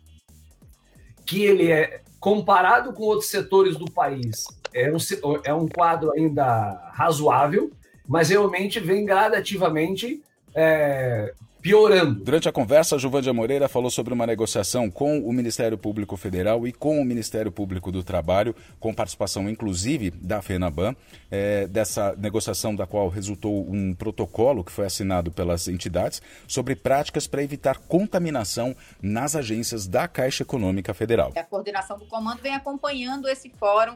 que 1.26 1.44
ele 1.44 1.72
é 1.72 2.02
comparado 2.20 2.94
com 2.94 3.04
outros 3.04 3.30
setores 3.30 3.76
do 3.76 3.86
país, 3.92 4.46
é 4.74 4.92
um, 4.92 4.98
é 5.44 5.54
um 5.54 5.68
quadro 5.68 6.12
ainda 6.12 6.92
razoável, 6.94 7.72
mas 8.08 8.30
realmente 8.30 8.80
vem 8.80 9.06
gradativamente 9.06 10.22
é, 10.56 11.34
piorando. 11.64 12.22
Durante 12.26 12.50
a 12.50 12.52
conversa, 12.52 13.00
Juvandia 13.00 13.34
Moreira 13.34 13.70
falou 13.70 13.90
sobre 13.90 14.14
uma 14.14 14.28
negociação 14.28 14.92
com 14.92 15.20
o 15.20 15.32
Ministério 15.32 15.78
Público 15.78 16.18
Federal 16.18 16.68
e 16.68 16.74
com 16.74 17.00
o 17.00 17.06
Ministério 17.06 17.50
Público 17.54 17.90
do 17.90 18.04
Trabalho, 18.04 18.54
com 18.82 18.94
participação 18.94 19.50
inclusive 19.50 20.12
da 20.12 20.42
FENABAN, 20.42 20.94
é, 21.32 21.66
dessa 21.68 22.14
negociação 22.18 22.76
da 22.76 22.86
qual 22.86 23.08
resultou 23.08 23.66
um 23.66 23.96
protocolo 23.96 24.62
que 24.62 24.74
foi 24.74 24.86
assinado 24.86 25.32
pelas 25.32 25.70
entidades 25.70 26.22
sobre 26.46 26.76
práticas 26.76 27.28
para 27.28 27.42
evitar 27.42 27.80
contaminação 27.80 28.76
nas 29.02 29.34
agências 29.34 29.88
da 29.88 30.06
Caixa 30.06 30.44
Econômica 30.44 30.94
Federal. 30.94 31.32
A 31.34 31.44
coordenação 31.44 31.98
do 31.98 32.06
comando 32.08 32.42
vem 32.42 32.54
acompanhando 32.54 33.30
esse 33.30 33.50
fórum 33.58 33.96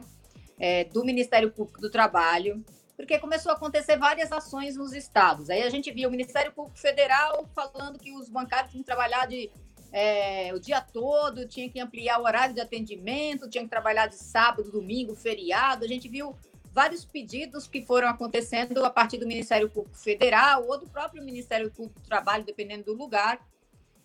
é, 0.58 0.86
do 0.86 1.04
Ministério 1.04 1.52
Público 1.52 1.82
do 1.82 1.92
Trabalho, 1.92 2.64
porque 2.98 3.20
começou 3.20 3.52
a 3.52 3.56
acontecer 3.56 3.96
várias 3.96 4.32
ações 4.32 4.76
nos 4.76 4.92
estados. 4.92 5.52
Aí 5.52 5.62
a 5.62 5.70
gente 5.70 5.92
viu 5.92 6.10
o 6.10 6.12
Ministério 6.12 6.52
Público 6.52 6.80
Federal 6.80 7.48
falando 7.54 8.00
que 8.00 8.12
os 8.12 8.28
bancários 8.28 8.72
tinham 8.72 8.82
que 8.82 8.88
trabalhar 8.88 9.28
de, 9.28 9.52
é, 9.94 10.52
o 10.52 10.60
dia 10.60 10.82
todo, 10.82 11.48
tinha 11.48 11.70
que 11.70 11.80
ampliar 11.80 12.20
o 12.20 12.24
horário 12.24 12.56
de 12.56 12.60
atendimento, 12.60 13.48
tinha 13.48 13.64
que 13.64 13.70
trabalhar 13.70 14.08
de 14.08 14.16
sábado, 14.16 14.72
domingo, 14.72 15.16
feriado. 15.16 15.86
A 15.86 15.88
gente 15.88 16.10
viu 16.10 16.36
vários 16.74 17.06
pedidos 17.06 17.68
que 17.68 17.86
foram 17.86 18.08
acontecendo 18.08 18.84
a 18.84 18.90
partir 18.90 19.20
do 19.20 19.28
Ministério 19.28 19.70
Público 19.70 19.96
Federal 19.96 20.68
ou 20.68 20.80
do 20.80 20.88
próprio 20.88 21.24
Ministério 21.24 21.70
Público 21.70 22.00
do 22.00 22.08
Trabalho, 22.08 22.44
dependendo 22.44 22.86
do 22.86 22.94
lugar. 22.94 23.40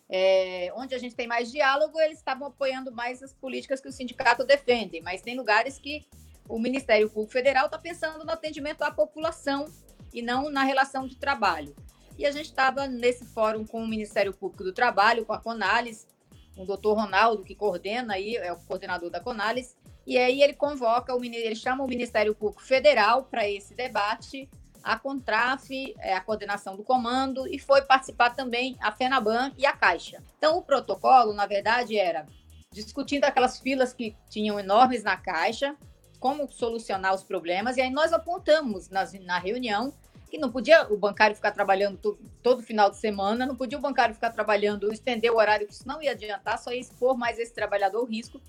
É, 0.07 0.71
onde 0.75 0.93
a 0.93 0.99
gente 0.99 1.15
tem 1.15 1.25
mais 1.25 1.51
diálogo, 1.51 1.99
eles 1.99 2.19
estavam 2.19 2.47
apoiando 2.47 2.91
mais 2.91 3.23
as 3.23 3.33
políticas 3.33 3.81
que 3.81 3.87
o 3.87 3.91
sindicato 3.91 4.43
defende, 4.43 5.01
mas 5.01 5.23
tem 5.23 5.35
lugares 5.35 5.79
que 5.79 6.05
o 6.47 6.59
Ministério 6.59 7.09
Público 7.09 7.31
Federal 7.31 7.65
está 7.65 7.77
pensando 7.77 8.23
no 8.23 8.31
atendimento 8.31 8.81
à 8.83 8.91
população 8.91 9.65
e 10.13 10.21
não 10.21 10.49
na 10.49 10.63
relação 10.63 11.07
de 11.07 11.15
trabalho. 11.15 11.75
E 12.17 12.25
a 12.25 12.31
gente 12.31 12.45
estava 12.45 12.87
nesse 12.87 13.25
fórum 13.25 13.65
com 13.65 13.83
o 13.83 13.87
Ministério 13.87 14.33
Público 14.33 14.63
do 14.63 14.73
Trabalho, 14.73 15.25
com 15.25 15.33
a 15.33 15.39
Conalis, 15.39 16.07
o 16.55 16.65
doutor 16.65 16.93
Ronaldo, 16.93 17.43
que 17.43 17.55
coordena 17.55 18.13
aí, 18.13 18.35
é 18.35 18.53
o 18.53 18.59
coordenador 18.59 19.09
da 19.09 19.19
Conalis, 19.19 19.75
e 20.05 20.17
aí 20.17 20.41
ele 20.41 20.53
convoca, 20.53 21.15
o, 21.15 21.23
ele 21.23 21.55
chama 21.55 21.83
o 21.83 21.87
Ministério 21.87 22.35
Público 22.35 22.61
Federal 22.61 23.23
para 23.23 23.49
esse 23.49 23.73
debate, 23.73 24.49
a 24.83 24.99
Contraf, 24.99 25.71
é, 25.99 26.13
a 26.13 26.21
coordenação 26.21 26.75
do 26.75 26.83
comando, 26.83 27.47
e 27.47 27.57
foi 27.57 27.81
participar 27.83 28.31
também 28.31 28.77
a 28.81 28.91
FENABAN 28.91 29.53
e 29.57 29.65
a 29.65 29.73
Caixa. 29.73 30.21
Então, 30.37 30.57
o 30.57 30.61
protocolo, 30.61 31.33
na 31.33 31.47
verdade, 31.47 31.97
era 31.97 32.27
discutindo 32.69 33.23
aquelas 33.23 33.59
filas 33.59 33.93
que 33.93 34.15
tinham 34.29 34.59
enormes 34.59 35.03
na 35.03 35.15
Caixa, 35.15 35.75
como 36.23 36.49
solucionar 36.49 37.13
os 37.13 37.21
problemas, 37.21 37.75
e 37.75 37.81
aí 37.81 37.89
nós 37.89 38.13
apontamos 38.13 38.87
nas, 38.87 39.11
na 39.11 39.37
reunião 39.37 39.93
que 40.31 40.37
não 40.37 40.49
podia 40.49 40.87
o 40.89 40.95
bancário 40.95 41.35
ficar 41.35 41.51
trabalhando 41.51 41.97
todo, 41.97 42.17
todo 42.41 42.63
final 42.63 42.89
de 42.89 42.95
semana, 42.95 43.45
não 43.45 43.57
podia 43.57 43.77
o 43.77 43.81
bancário 43.81 44.15
ficar 44.15 44.29
trabalhando, 44.29 44.89
estender 44.93 45.29
o 45.33 45.35
horário, 45.35 45.67
que 45.67 45.73
isso 45.73 45.85
não 45.85 46.01
ia 46.01 46.11
adiantar, 46.11 46.57
só 46.57 46.71
ia 46.71 46.79
expor 46.79 47.17
mais 47.17 47.37
esse 47.39 47.53
trabalhador 47.53 47.97
ao 47.97 48.05
risco, 48.05 48.39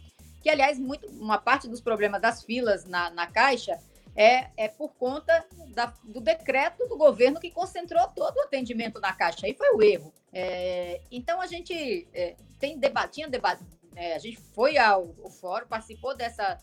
que, 0.40 0.49
aliás, 0.49 0.78
muito, 0.78 1.09
uma 1.09 1.37
parte 1.37 1.66
dos 1.66 1.81
problemas 1.81 2.23
das 2.23 2.45
filas 2.45 2.85
na, 2.85 3.11
na 3.11 3.26
Caixa 3.26 3.76
é, 4.14 4.50
é 4.57 4.69
por 4.69 4.95
conta 4.95 5.45
da, 5.75 5.93
do 6.04 6.21
decreto 6.21 6.87
do 6.87 6.97
governo 6.97 7.40
que 7.40 7.50
concentrou 7.50 8.07
todo 8.07 8.37
o 8.37 8.43
atendimento 8.43 9.00
na 9.00 9.12
Caixa. 9.12 9.47
Aí 9.47 9.54
foi 9.54 9.75
o 9.75 9.83
erro. 9.83 10.14
É, 10.33 11.00
então, 11.11 11.40
a 11.40 11.49
gente 11.49 12.07
é, 12.14 12.37
tem 12.61 12.78
debatinha, 12.78 13.26
debate, 13.28 13.64
é, 13.97 14.14
a 14.14 14.19
gente 14.21 14.37
foi 14.54 14.78
ao, 14.78 15.12
ao 15.25 15.28
fórum, 15.28 15.66
participou 15.66 16.16
dessa 16.16 16.57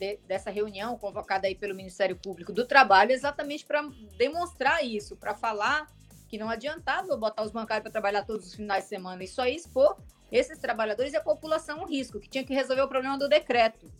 de, 0.00 0.16
dessa 0.26 0.50
reunião 0.50 0.96
convocada 0.96 1.46
aí 1.46 1.54
pelo 1.54 1.74
Ministério 1.74 2.16
Público 2.16 2.52
do 2.52 2.66
Trabalho, 2.66 3.12
exatamente 3.12 3.66
para 3.66 3.82
demonstrar 4.16 4.82
isso, 4.82 5.14
para 5.14 5.34
falar 5.34 5.86
que 6.26 6.38
não 6.38 6.48
adiantava 6.48 7.16
botar 7.16 7.42
os 7.42 7.50
bancários 7.50 7.82
para 7.82 7.92
trabalhar 7.92 8.24
todos 8.24 8.46
os 8.46 8.54
finais 8.54 8.84
de 8.84 8.88
semana, 8.88 9.22
isso 9.22 9.42
aí 9.42 9.54
expor 9.54 9.98
esses 10.32 10.58
trabalhadores 10.58 11.12
e 11.12 11.16
a 11.16 11.20
população 11.20 11.80
ao 11.80 11.86
risco, 11.86 12.20
que 12.20 12.28
tinha 12.28 12.44
que 12.44 12.54
resolver 12.54 12.82
o 12.82 12.88
problema 12.88 13.18
do 13.18 13.28
decreto. 13.28 13.92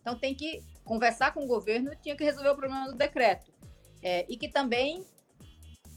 Então 0.00 0.18
tem 0.18 0.34
que 0.34 0.60
conversar 0.84 1.32
com 1.32 1.44
o 1.44 1.46
governo 1.46 1.92
e 1.92 1.96
tinha 1.96 2.16
que 2.16 2.24
resolver 2.24 2.50
o 2.50 2.56
problema 2.56 2.86
do 2.90 2.96
decreto. 2.96 3.52
É, 4.02 4.26
e 4.28 4.36
que 4.36 4.48
também 4.48 5.06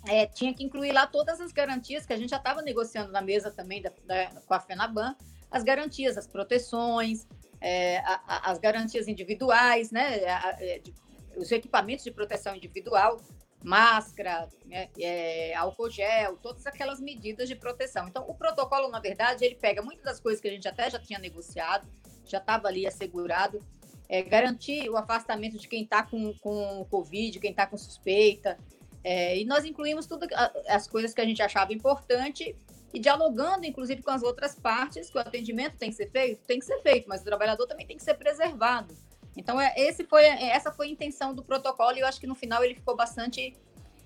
é, 0.07 0.27
tinha 0.27 0.53
que 0.53 0.63
incluir 0.63 0.91
lá 0.91 1.07
todas 1.07 1.41
as 1.41 1.51
garantias 1.51 2.05
que 2.05 2.13
a 2.13 2.17
gente 2.17 2.29
já 2.29 2.37
estava 2.37 2.61
negociando 2.61 3.11
na 3.11 3.21
mesa 3.21 3.51
também 3.51 3.81
da, 3.81 3.91
da, 4.05 4.27
com 4.41 4.53
a 4.53 4.59
FENABAN, 4.59 5.15
as 5.49 5.63
garantias, 5.63 6.17
as 6.17 6.27
proteções, 6.27 7.27
é, 7.61 7.97
a, 7.99 8.21
a, 8.27 8.51
as 8.51 8.59
garantias 8.59 9.07
individuais, 9.07 9.91
né, 9.91 10.25
a, 10.25 10.55
é, 10.59 10.79
de, 10.79 10.93
os 11.35 11.51
equipamentos 11.51 12.03
de 12.03 12.11
proteção 12.11 12.55
individual, 12.55 13.19
máscara, 13.63 14.47
né, 14.65 14.89
é, 14.97 15.53
álcool 15.55 15.89
gel, 15.89 16.37
todas 16.37 16.65
aquelas 16.65 16.99
medidas 16.99 17.47
de 17.49 17.55
proteção. 17.55 18.07
Então, 18.07 18.23
o 18.27 18.33
protocolo, 18.33 18.89
na 18.89 18.99
verdade, 18.99 19.43
ele 19.43 19.55
pega 19.55 19.81
muitas 19.81 20.03
das 20.03 20.19
coisas 20.19 20.41
que 20.41 20.47
a 20.47 20.51
gente 20.51 20.67
até 20.67 20.89
já 20.89 20.99
tinha 20.99 21.19
negociado, 21.19 21.87
já 22.25 22.37
estava 22.37 22.67
ali 22.67 22.87
assegurado, 22.87 23.61
é, 24.07 24.23
garantir 24.23 24.89
o 24.89 24.97
afastamento 24.97 25.57
de 25.57 25.67
quem 25.67 25.83
está 25.83 26.03
com, 26.03 26.33
com 26.35 26.85
Covid, 26.89 27.39
quem 27.39 27.51
está 27.51 27.67
com 27.67 27.77
suspeita, 27.77 28.57
é, 29.03 29.37
e 29.37 29.45
nós 29.45 29.65
incluímos 29.65 30.05
todas 30.05 30.29
as 30.67 30.87
coisas 30.87 31.13
que 31.13 31.21
a 31.21 31.25
gente 31.25 31.41
achava 31.41 31.73
importante 31.73 32.55
e 32.93 32.99
dialogando, 32.99 33.65
inclusive, 33.65 34.01
com 34.01 34.11
as 34.11 34.23
outras 34.23 34.55
partes, 34.55 35.09
que 35.09 35.17
o 35.17 35.21
atendimento 35.21 35.77
tem 35.77 35.89
que 35.89 35.95
ser 35.95 36.09
feito, 36.09 36.41
tem 36.45 36.59
que 36.59 36.65
ser 36.65 36.81
feito, 36.81 37.07
mas 37.07 37.21
o 37.21 37.23
trabalhador 37.23 37.67
também 37.67 37.85
tem 37.85 37.97
que 37.97 38.03
ser 38.03 38.15
preservado. 38.15 38.95
Então, 39.37 39.59
é, 39.59 39.73
esse 39.77 40.03
foi, 40.03 40.25
essa 40.25 40.71
foi 40.71 40.87
a 40.87 40.89
intenção 40.89 41.33
do 41.33 41.43
protocolo 41.43 41.95
e 41.95 42.01
eu 42.01 42.07
acho 42.07 42.19
que 42.19 42.27
no 42.27 42.35
final 42.35 42.63
ele 42.63 42.75
ficou 42.75 42.95
bastante. 42.95 43.55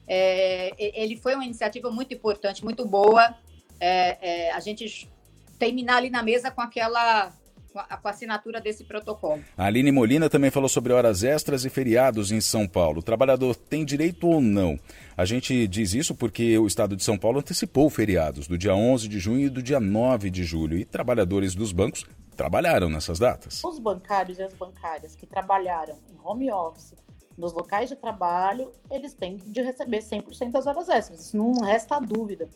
É, 0.06 0.74
ele 0.78 1.16
foi 1.16 1.34
uma 1.34 1.46
iniciativa 1.46 1.90
muito 1.90 2.14
importante, 2.14 2.64
muito 2.64 2.86
boa. 2.86 3.36
É, 3.80 4.18
é, 4.22 4.52
a 4.52 4.60
gente 4.60 5.10
terminar 5.58 5.98
ali 5.98 6.10
na 6.10 6.22
mesa 6.22 6.52
com 6.52 6.62
aquela 6.62 7.34
com 7.74 7.80
a 7.80 8.00
assinatura 8.04 8.62
desse 8.62 8.84
protocolo. 8.84 9.44
A 9.58 9.66
Aline 9.66 9.92
Molina 9.92 10.30
também 10.30 10.52
falou 10.52 10.70
sobre 10.70 10.94
horas 10.94 11.24
extras 11.24 11.66
e 11.66 11.70
feriados 11.70 12.32
em 12.32 12.40
São 12.40 12.68
Paulo. 12.68 13.00
O 13.00 13.04
trabalhador 13.04 13.56
tem 13.56 13.84
direito 13.84 14.28
ou 14.28 14.40
não? 14.40 14.80
A 15.18 15.26
gente 15.26 15.68
diz 15.68 15.94
isso 15.94 16.14
porque 16.14 16.58
o 16.58 16.68
estado 16.68 16.96
de 16.96 17.04
São 17.04 17.18
Paulo 17.18 17.40
antecipou 17.40 17.90
feriados 17.90 18.48
do 18.48 18.58
dia 18.58 18.76
11 18.76 19.08
de 19.08 19.20
junho 19.20 19.48
e 19.48 19.50
do 19.50 19.64
dia 19.64 19.80
9 19.80 20.30
de 20.30 20.44
julho 20.44 20.78
e 20.78 20.86
trabalhadores 20.86 21.56
dos 21.56 21.72
bancos 21.72 22.06
trabalharam 22.38 22.90
nessas 22.90 23.18
datas. 23.18 23.64
Os 23.64 23.80
bancários 23.80 24.38
e 24.38 24.44
as 24.44 24.54
bancárias 24.54 25.16
que 25.16 25.26
trabalharam 25.26 25.96
em 26.12 26.18
home 26.24 26.52
office, 26.52 26.94
nos 27.36 27.52
locais 27.52 27.90
de 27.90 27.96
trabalho, 27.96 28.72
eles 28.92 29.16
têm 29.16 29.38
de 29.38 29.62
receber 29.62 30.00
100% 30.00 30.52
das 30.52 30.68
horas 30.68 30.88
extras. 30.90 31.20
Isso 31.20 31.38
não 31.38 31.54
resta 31.62 32.00
dúvida. 32.00 32.48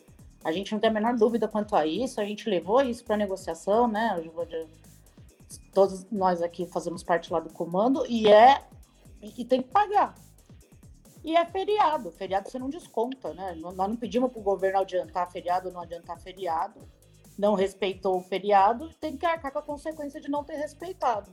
A 0.44 0.52
gente 0.52 0.70
não 0.70 0.78
tem 0.78 0.88
a 0.90 0.92
menor 0.92 1.16
dúvida 1.16 1.48
quanto 1.48 1.74
a 1.74 1.84
isso, 1.84 2.20
a 2.20 2.24
gente 2.24 2.48
levou 2.48 2.80
isso 2.80 3.04
para 3.04 3.16
negociação, 3.16 3.88
né? 3.88 4.16
Todos 5.78 6.10
nós 6.10 6.42
aqui 6.42 6.66
fazemos 6.66 7.04
parte 7.04 7.32
lá 7.32 7.38
do 7.38 7.52
comando 7.52 8.04
e 8.08 8.26
é 8.26 8.64
e 9.22 9.44
tem 9.44 9.62
que 9.62 9.68
pagar. 9.68 10.12
E 11.22 11.36
é 11.36 11.46
feriado, 11.46 12.10
feriado 12.10 12.50
você 12.50 12.58
não 12.58 12.68
desconta, 12.68 13.32
né? 13.32 13.54
Nós 13.54 13.76
não 13.76 13.94
pedimos 13.94 14.32
para 14.32 14.40
o 14.40 14.42
governo 14.42 14.80
adiantar 14.80 15.30
feriado 15.30 15.70
não 15.70 15.80
adiantar 15.80 16.18
feriado, 16.18 16.80
não 17.38 17.54
respeitou 17.54 18.16
o 18.16 18.20
feriado, 18.20 18.92
tem 18.94 19.16
que 19.16 19.24
arcar 19.24 19.52
com 19.52 19.60
a 19.60 19.62
consequência 19.62 20.20
de 20.20 20.28
não 20.28 20.42
ter 20.42 20.56
respeitado. 20.56 21.30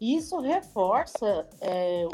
Isso 0.00 0.40
reforça, 0.40 1.46
é, 1.60 2.08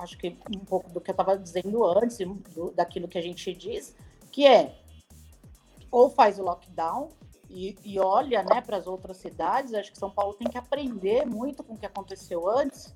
acho 0.00 0.18
que 0.18 0.36
um 0.52 0.64
pouco 0.64 0.90
do 0.90 1.00
que 1.00 1.10
eu 1.10 1.12
estava 1.12 1.38
dizendo 1.38 1.84
antes, 1.84 2.18
do, 2.18 2.72
daquilo 2.72 3.06
que 3.06 3.18
a 3.18 3.22
gente 3.22 3.54
diz, 3.54 3.94
que 4.32 4.44
é 4.44 4.76
ou 5.88 6.10
faz 6.10 6.40
o 6.40 6.42
lockdown 6.42 7.10
e, 7.52 7.76
e 7.84 8.00
olha 8.00 8.42
né, 8.42 8.60
para 8.60 8.78
as 8.78 8.86
outras 8.86 9.18
cidades. 9.18 9.74
Acho 9.74 9.92
que 9.92 9.98
São 9.98 10.10
Paulo 10.10 10.34
tem 10.34 10.48
que 10.48 10.56
aprender 10.56 11.26
muito 11.26 11.62
com 11.62 11.74
o 11.74 11.78
que 11.78 11.86
aconteceu 11.86 12.48
antes. 12.48 12.94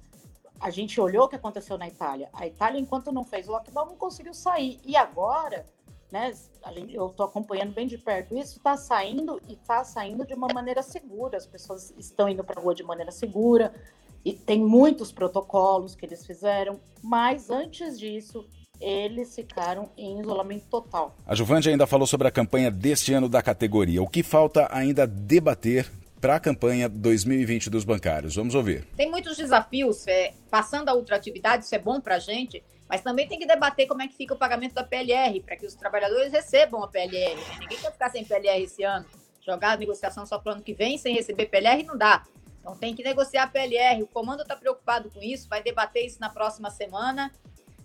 A 0.58 0.70
gente 0.70 0.98
olhou 1.00 1.26
o 1.26 1.28
que 1.28 1.36
aconteceu 1.36 1.76
na 1.76 1.86
Itália. 1.86 2.30
A 2.32 2.46
Itália, 2.46 2.80
enquanto 2.80 3.12
não 3.12 3.24
fez 3.24 3.46
lockdown, 3.46 3.86
não 3.86 3.96
conseguiu 3.96 4.32
sair. 4.32 4.80
E 4.84 4.96
agora, 4.96 5.66
né, 6.10 6.32
gente, 6.72 6.94
eu 6.94 7.08
estou 7.08 7.26
acompanhando 7.26 7.74
bem 7.74 7.86
de 7.86 7.98
perto 7.98 8.34
isso, 8.34 8.56
está 8.56 8.76
saindo 8.76 9.40
e 9.46 9.52
está 9.52 9.84
saindo 9.84 10.26
de 10.26 10.32
uma 10.32 10.48
maneira 10.48 10.82
segura. 10.82 11.36
As 11.36 11.46
pessoas 11.46 11.94
estão 11.98 12.26
indo 12.26 12.42
para 12.42 12.58
a 12.58 12.62
rua 12.62 12.74
de 12.74 12.82
maneira 12.82 13.12
segura. 13.12 13.74
E 14.24 14.32
tem 14.32 14.64
muitos 14.64 15.12
protocolos 15.12 15.94
que 15.94 16.04
eles 16.04 16.26
fizeram, 16.26 16.80
mas 17.00 17.48
antes 17.48 17.96
disso, 17.96 18.44
eles 18.80 19.34
ficaram 19.34 19.90
em 19.96 20.20
isolamento 20.20 20.66
total. 20.70 21.16
A 21.26 21.34
Juvande 21.34 21.68
ainda 21.68 21.86
falou 21.86 22.06
sobre 22.06 22.28
a 22.28 22.30
campanha 22.30 22.70
deste 22.70 23.12
ano 23.12 23.28
da 23.28 23.42
categoria. 23.42 24.02
O 24.02 24.08
que 24.08 24.22
falta 24.22 24.68
ainda 24.70 25.06
debater 25.06 25.90
para 26.20 26.36
a 26.36 26.40
campanha 26.40 26.88
2020 26.88 27.70
dos 27.70 27.84
bancários? 27.84 28.34
Vamos 28.34 28.54
ouvir. 28.54 28.86
Tem 28.96 29.10
muitos 29.10 29.36
desafios. 29.36 30.06
É, 30.06 30.32
passando 30.50 30.88
a 30.88 30.94
ultratividade, 30.94 31.64
isso 31.64 31.74
é 31.74 31.78
bom 31.78 32.00
para 32.00 32.16
a 32.16 32.18
gente, 32.18 32.62
mas 32.88 33.00
também 33.00 33.26
tem 33.26 33.38
que 33.38 33.46
debater 33.46 33.86
como 33.86 34.02
é 34.02 34.08
que 34.08 34.14
fica 34.14 34.34
o 34.34 34.38
pagamento 34.38 34.74
da 34.74 34.84
PLR, 34.84 35.40
para 35.40 35.56
que 35.56 35.66
os 35.66 35.74
trabalhadores 35.74 36.32
recebam 36.32 36.82
a 36.82 36.88
PLR. 36.88 37.40
Ninguém 37.60 37.78
quer 37.78 37.92
ficar 37.92 38.10
sem 38.10 38.24
PLR 38.24 38.62
esse 38.62 38.82
ano. 38.82 39.06
Jogar 39.44 39.72
a 39.72 39.76
negociação 39.76 40.26
só 40.26 40.38
para 40.38 40.50
o 40.50 40.54
ano 40.54 40.62
que 40.62 40.74
vem 40.74 40.98
sem 40.98 41.14
receber 41.14 41.46
PLR 41.46 41.82
não 41.84 41.96
dá. 41.96 42.24
Então 42.60 42.76
tem 42.76 42.94
que 42.94 43.04
negociar 43.04 43.44
a 43.44 43.46
PLR. 43.46 44.02
O 44.02 44.08
comando 44.08 44.42
está 44.42 44.56
preocupado 44.56 45.08
com 45.10 45.22
isso, 45.22 45.48
vai 45.48 45.62
debater 45.62 46.04
isso 46.04 46.20
na 46.20 46.28
próxima 46.28 46.68
semana 46.70 47.30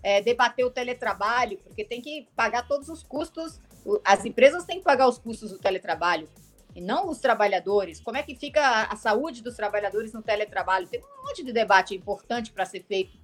é, 0.02 0.20
debater 0.20 0.64
o 0.64 0.70
teletrabalho, 0.70 1.58
porque 1.58 1.84
tem 1.84 2.00
que 2.00 2.28
pagar 2.34 2.66
todos 2.66 2.88
os 2.88 3.02
custos. 3.02 3.60
As 4.04 4.24
empresas 4.24 4.64
têm 4.64 4.78
que 4.78 4.84
pagar 4.84 5.08
os 5.08 5.18
custos 5.18 5.50
do 5.50 5.58
teletrabalho 5.58 6.28
e 6.74 6.80
não 6.80 7.08
os 7.08 7.18
trabalhadores. 7.18 8.00
Como 8.00 8.16
é 8.16 8.22
que 8.22 8.34
fica 8.34 8.84
a, 8.84 8.96
saúde 8.96 9.42
dos 9.42 9.54
trabalhadores 9.54 10.12
no 10.12 10.22
teletrabalho? 10.22 10.88
Tem 10.88 11.00
um 11.00 11.26
monte 11.26 11.44
de 11.44 11.52
debate 11.52 11.94
importante 11.94 12.50
para 12.50 12.64
ser 12.64 12.82
feito. 12.82 13.16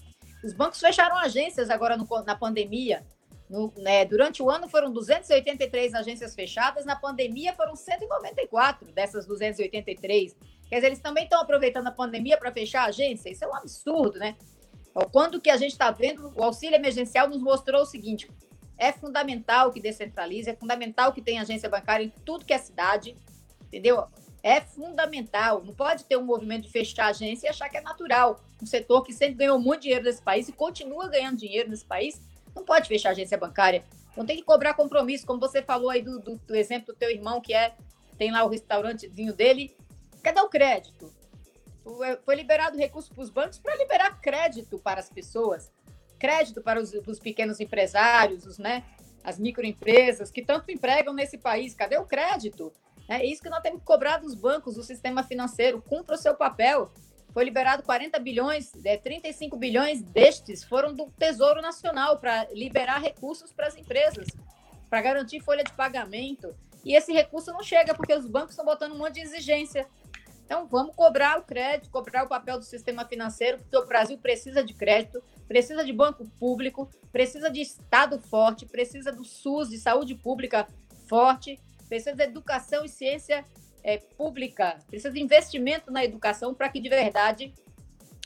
Os 0.44 0.52
bancos 0.52 0.80
fecharam 0.80 1.16
agências 1.16 1.70
agora 1.70 1.96
no, 1.96 2.06
na 2.24 2.36
pandemia. 2.36 3.04
No, 3.48 3.72
né, 3.78 4.04
durante 4.04 4.42
o 4.42 4.50
ano 4.50 4.68
foram 4.68 4.92
283 4.92 5.94
agências 5.94 6.34
fechadas, 6.34 6.84
na 6.84 6.94
pandemia 6.94 7.54
foram 7.54 7.74
194 7.74 8.92
dessas 8.92 9.24
283. 9.26 10.36
Quer 10.68 10.74
dizer, 10.74 10.86
eles 10.86 10.98
também 10.98 11.24
estão 11.24 11.40
aproveitando 11.40 11.86
a 11.86 11.90
pandemia 11.90 12.36
para 12.36 12.52
fechar 12.52 12.82
a 12.82 12.88
agência? 12.88 13.30
Isso 13.30 13.42
é 13.42 13.48
um 13.48 13.54
absurdo, 13.54 14.18
né? 14.18 14.36
Quando 15.06 15.40
que 15.40 15.50
a 15.50 15.56
gente 15.56 15.72
está 15.72 15.90
vendo, 15.90 16.32
o 16.36 16.42
auxílio 16.42 16.76
emergencial 16.76 17.28
nos 17.28 17.40
mostrou 17.40 17.82
o 17.82 17.86
seguinte: 17.86 18.30
é 18.76 18.92
fundamental 18.92 19.72
que 19.72 19.80
descentralize, 19.80 20.48
é 20.48 20.54
fundamental 20.54 21.12
que 21.12 21.20
tenha 21.20 21.42
agência 21.42 21.68
bancária 21.68 22.04
em 22.04 22.12
tudo 22.24 22.44
que 22.44 22.52
é 22.52 22.58
cidade, 22.58 23.16
entendeu? 23.62 24.06
É 24.42 24.60
fundamental. 24.60 25.62
Não 25.64 25.74
pode 25.74 26.04
ter 26.04 26.16
um 26.16 26.24
movimento 26.24 26.64
de 26.64 26.70
fechar 26.70 27.06
a 27.06 27.08
agência 27.08 27.46
e 27.46 27.50
achar 27.50 27.68
que 27.68 27.76
é 27.76 27.80
natural. 27.80 28.40
Um 28.62 28.66
setor 28.66 29.02
que 29.02 29.12
sempre 29.12 29.34
ganhou 29.34 29.58
muito 29.58 29.82
dinheiro 29.82 30.04
nesse 30.04 30.22
país 30.22 30.48
e 30.48 30.52
continua 30.52 31.08
ganhando 31.08 31.36
dinheiro 31.36 31.68
nesse 31.68 31.84
país, 31.84 32.20
não 32.54 32.64
pode 32.64 32.88
fechar 32.88 33.10
a 33.10 33.12
agência 33.12 33.36
bancária. 33.36 33.84
Então 34.12 34.24
tem 34.24 34.36
que 34.36 34.42
cobrar 34.42 34.74
compromisso, 34.74 35.26
como 35.26 35.40
você 35.40 35.62
falou 35.62 35.90
aí 35.90 36.02
do, 36.02 36.18
do, 36.20 36.36
do 36.36 36.54
exemplo 36.54 36.92
do 36.92 36.98
teu 36.98 37.10
irmão, 37.10 37.40
que 37.40 37.52
é 37.52 37.74
tem 38.16 38.32
lá 38.32 38.44
o 38.44 38.48
restaurantezinho 38.48 39.32
dele. 39.32 39.76
Cadê 40.22 40.40
o 40.40 40.48
crédito? 40.48 41.12
É, 42.04 42.16
foi 42.24 42.34
liberado 42.34 42.76
recurso 42.76 43.12
para 43.12 43.22
os 43.22 43.30
bancos 43.30 43.58
para 43.58 43.76
liberar 43.76 44.20
crédito 44.20 44.78
para 44.78 45.00
as 45.00 45.08
pessoas, 45.08 45.72
crédito 46.18 46.60
para 46.60 46.80
os, 46.80 46.92
os 46.92 47.18
pequenos 47.18 47.60
empresários, 47.60 48.44
os, 48.44 48.58
né, 48.58 48.84
as 49.24 49.38
microempresas 49.38 50.30
que 50.30 50.42
tanto 50.42 50.70
empregam 50.70 51.14
nesse 51.14 51.38
país. 51.38 51.74
Cadê 51.74 51.96
o 51.96 52.04
crédito? 52.04 52.72
É 53.08 53.24
isso 53.24 53.42
que 53.42 53.48
nós 53.48 53.62
temos 53.62 53.80
que 53.80 53.86
cobrar 53.86 54.18
dos 54.18 54.34
bancos, 54.34 54.74
do 54.74 54.82
sistema 54.82 55.22
financeiro. 55.22 55.80
Cumpra 55.80 56.14
o 56.14 56.18
seu 56.18 56.34
papel. 56.34 56.90
Foi 57.32 57.44
liberado 57.44 57.82
40 57.82 58.18
bilhões, 58.18 58.72
é, 58.84 58.96
35 58.96 59.56
bilhões 59.56 60.02
destes 60.02 60.64
foram 60.64 60.94
do 60.94 61.10
Tesouro 61.18 61.60
Nacional 61.62 62.18
para 62.18 62.48
liberar 62.52 62.98
recursos 62.98 63.52
para 63.52 63.66
as 63.66 63.76
empresas, 63.76 64.26
para 64.90 65.00
garantir 65.00 65.40
folha 65.40 65.62
de 65.62 65.72
pagamento. 65.72 66.54
E 66.84 66.94
esse 66.94 67.12
recurso 67.12 67.52
não 67.52 67.62
chega 67.62 67.94
porque 67.94 68.14
os 68.14 68.26
bancos 68.26 68.50
estão 68.50 68.64
botando 68.64 68.92
um 68.92 68.98
monte 68.98 69.14
de 69.14 69.20
exigência 69.20 69.86
então, 70.48 70.66
vamos 70.66 70.96
cobrar 70.96 71.38
o 71.38 71.42
crédito, 71.42 71.90
cobrar 71.90 72.24
o 72.24 72.26
papel 72.26 72.56
do 72.56 72.64
sistema 72.64 73.04
financeiro, 73.04 73.58
porque 73.58 73.76
o 73.76 73.84
Brasil 73.84 74.16
precisa 74.16 74.64
de 74.64 74.72
crédito, 74.72 75.22
precisa 75.46 75.84
de 75.84 75.92
banco 75.92 76.24
público, 76.40 76.88
precisa 77.12 77.50
de 77.50 77.60
Estado 77.60 78.18
forte, 78.18 78.64
precisa 78.64 79.12
do 79.12 79.26
SUS, 79.26 79.68
de 79.68 79.76
saúde 79.76 80.14
pública 80.14 80.66
forte, 81.06 81.60
precisa 81.86 82.16
de 82.16 82.22
educação 82.22 82.82
e 82.82 82.88
ciência 82.88 83.44
é, 83.84 83.98
pública, 83.98 84.78
precisa 84.86 85.12
de 85.12 85.20
investimento 85.20 85.90
na 85.90 86.02
educação 86.02 86.54
para 86.54 86.70
que, 86.70 86.80
de 86.80 86.88
verdade, 86.88 87.52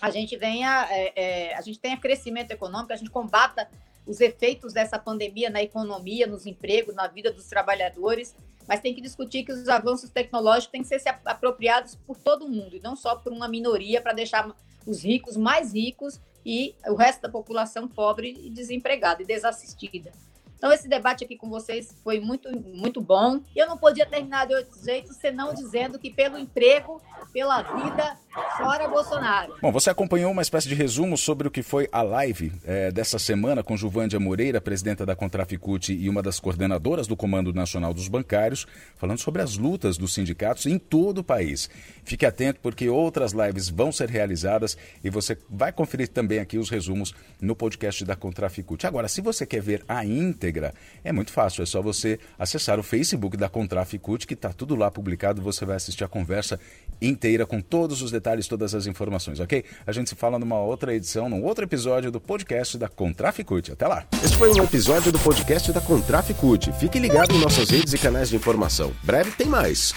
a 0.00 0.08
gente 0.08 0.36
venha, 0.36 0.86
é, 0.92 1.12
é, 1.16 1.54
a 1.56 1.60
gente 1.60 1.80
tenha 1.80 1.96
crescimento 1.96 2.52
econômico, 2.52 2.92
a 2.92 2.96
gente 2.96 3.10
combata 3.10 3.68
os 4.06 4.20
efeitos 4.20 4.72
dessa 4.72 4.98
pandemia 4.98 5.50
na 5.50 5.62
economia, 5.62 6.26
nos 6.26 6.46
empregos, 6.46 6.94
na 6.94 7.06
vida 7.06 7.32
dos 7.32 7.46
trabalhadores 7.46 8.34
mas 8.66 8.80
tem 8.80 8.94
que 8.94 9.00
discutir 9.00 9.44
que 9.44 9.52
os 9.52 9.68
avanços 9.68 10.10
tecnológicos 10.10 10.70
têm 10.70 10.82
que 10.82 10.88
ser 10.88 11.02
apropriados 11.24 11.94
por 12.06 12.16
todo 12.16 12.48
mundo, 12.48 12.76
e 12.76 12.80
não 12.80 12.96
só 12.96 13.16
por 13.16 13.32
uma 13.32 13.48
minoria, 13.48 14.00
para 14.00 14.12
deixar 14.12 14.54
os 14.86 15.02
ricos 15.02 15.36
mais 15.36 15.74
ricos 15.74 16.20
e 16.44 16.74
o 16.86 16.94
resto 16.94 17.22
da 17.22 17.28
população 17.28 17.86
pobre 17.86 18.36
e 18.40 18.50
desempregada 18.50 19.22
e 19.22 19.26
desassistida. 19.26 20.12
Então, 20.56 20.72
esse 20.72 20.88
debate 20.88 21.24
aqui 21.24 21.36
com 21.36 21.48
vocês 21.48 21.92
foi 22.04 22.20
muito, 22.20 22.48
muito 22.56 23.00
bom. 23.00 23.40
Eu 23.54 23.66
não 23.66 23.76
podia 23.76 24.06
terminar 24.06 24.46
de 24.46 24.54
outro 24.54 24.80
jeito 24.80 25.12
senão 25.12 25.52
dizendo 25.52 25.98
que 25.98 26.08
pelo 26.08 26.38
emprego, 26.38 27.02
pela 27.32 27.62
vida, 27.62 28.16
fora 28.56 28.88
Bolsonaro. 28.88 29.54
Bom, 29.60 29.70
você 29.70 29.90
acompanhou 29.90 30.32
uma 30.32 30.42
espécie 30.42 30.68
de 30.68 30.74
resumo 30.74 31.16
sobre 31.16 31.48
o 31.48 31.50
que 31.50 31.62
foi 31.62 31.88
a 31.92 32.02
live 32.02 32.52
é, 32.64 32.90
dessa 32.90 33.18
semana 33.18 33.62
com 33.62 33.76
Juvândia 33.76 34.18
Moreira, 34.18 34.60
presidenta 34.60 35.06
da 35.06 35.14
Contraficute 35.14 35.92
e 35.92 36.08
uma 36.08 36.22
das 36.22 36.40
coordenadoras 36.40 37.06
do 37.06 37.16
Comando 37.16 37.52
Nacional 37.52 37.94
dos 37.94 38.08
Bancários, 38.08 38.66
falando 38.96 39.18
sobre 39.18 39.42
as 39.42 39.56
lutas 39.56 39.96
dos 39.96 40.14
sindicatos 40.14 40.66
em 40.66 40.78
todo 40.78 41.18
o 41.18 41.24
país. 41.24 41.68
Fique 42.04 42.26
atento 42.26 42.60
porque 42.60 42.88
outras 42.88 43.32
lives 43.32 43.68
vão 43.68 43.92
ser 43.92 44.10
realizadas 44.10 44.76
e 45.04 45.10
você 45.10 45.38
vai 45.48 45.72
conferir 45.72 46.08
também 46.08 46.38
aqui 46.38 46.58
os 46.58 46.70
resumos 46.70 47.14
no 47.40 47.54
podcast 47.54 48.04
da 48.04 48.16
Contraficute. 48.16 48.86
Agora, 48.86 49.08
se 49.08 49.20
você 49.20 49.46
quer 49.46 49.60
ver 49.60 49.84
a 49.88 50.04
íntegra. 50.04 50.74
É 51.04 51.12
muito 51.12 51.32
fácil, 51.32 51.62
é 51.62 51.66
só 51.66 51.82
você 51.82 52.18
acessar 52.38 52.78
o 52.78 52.82
Facebook 52.82 53.36
da 53.36 53.48
Contraficute, 53.48 54.26
que 54.26 54.34
está 54.34 54.52
tudo 54.52 54.74
lá 54.74 54.90
publicado. 54.90 55.42
Você 55.42 55.64
vai 55.64 55.76
assistir 55.76 56.04
a 56.04 56.08
conversa 56.08 56.58
inteira 57.12 57.46
com 57.46 57.60
todos 57.60 58.02
os 58.02 58.10
detalhes, 58.10 58.48
todas 58.48 58.74
as 58.74 58.86
informações, 58.86 59.38
ok? 59.38 59.64
A 59.86 59.92
gente 59.92 60.10
se 60.10 60.16
fala 60.16 60.38
numa 60.38 60.58
outra 60.58 60.94
edição, 60.94 61.28
num 61.28 61.44
outro 61.44 61.64
episódio 61.64 62.10
do 62.10 62.20
podcast 62.20 62.76
da 62.76 62.88
Contraficute. 62.88 63.72
Até 63.72 63.86
lá! 63.86 64.04
Este 64.24 64.36
foi 64.36 64.50
um 64.50 64.64
episódio 64.64 65.12
do 65.12 65.18
podcast 65.18 65.72
da 65.72 65.80
Contraficute. 65.80 66.72
Fique 66.72 66.98
ligado 66.98 67.34
em 67.34 67.38
nossas 67.38 67.70
redes 67.70 67.92
e 67.92 67.98
canais 67.98 68.28
de 68.28 68.36
informação. 68.36 68.92
Breve 69.02 69.30
tem 69.32 69.46
mais. 69.46 69.94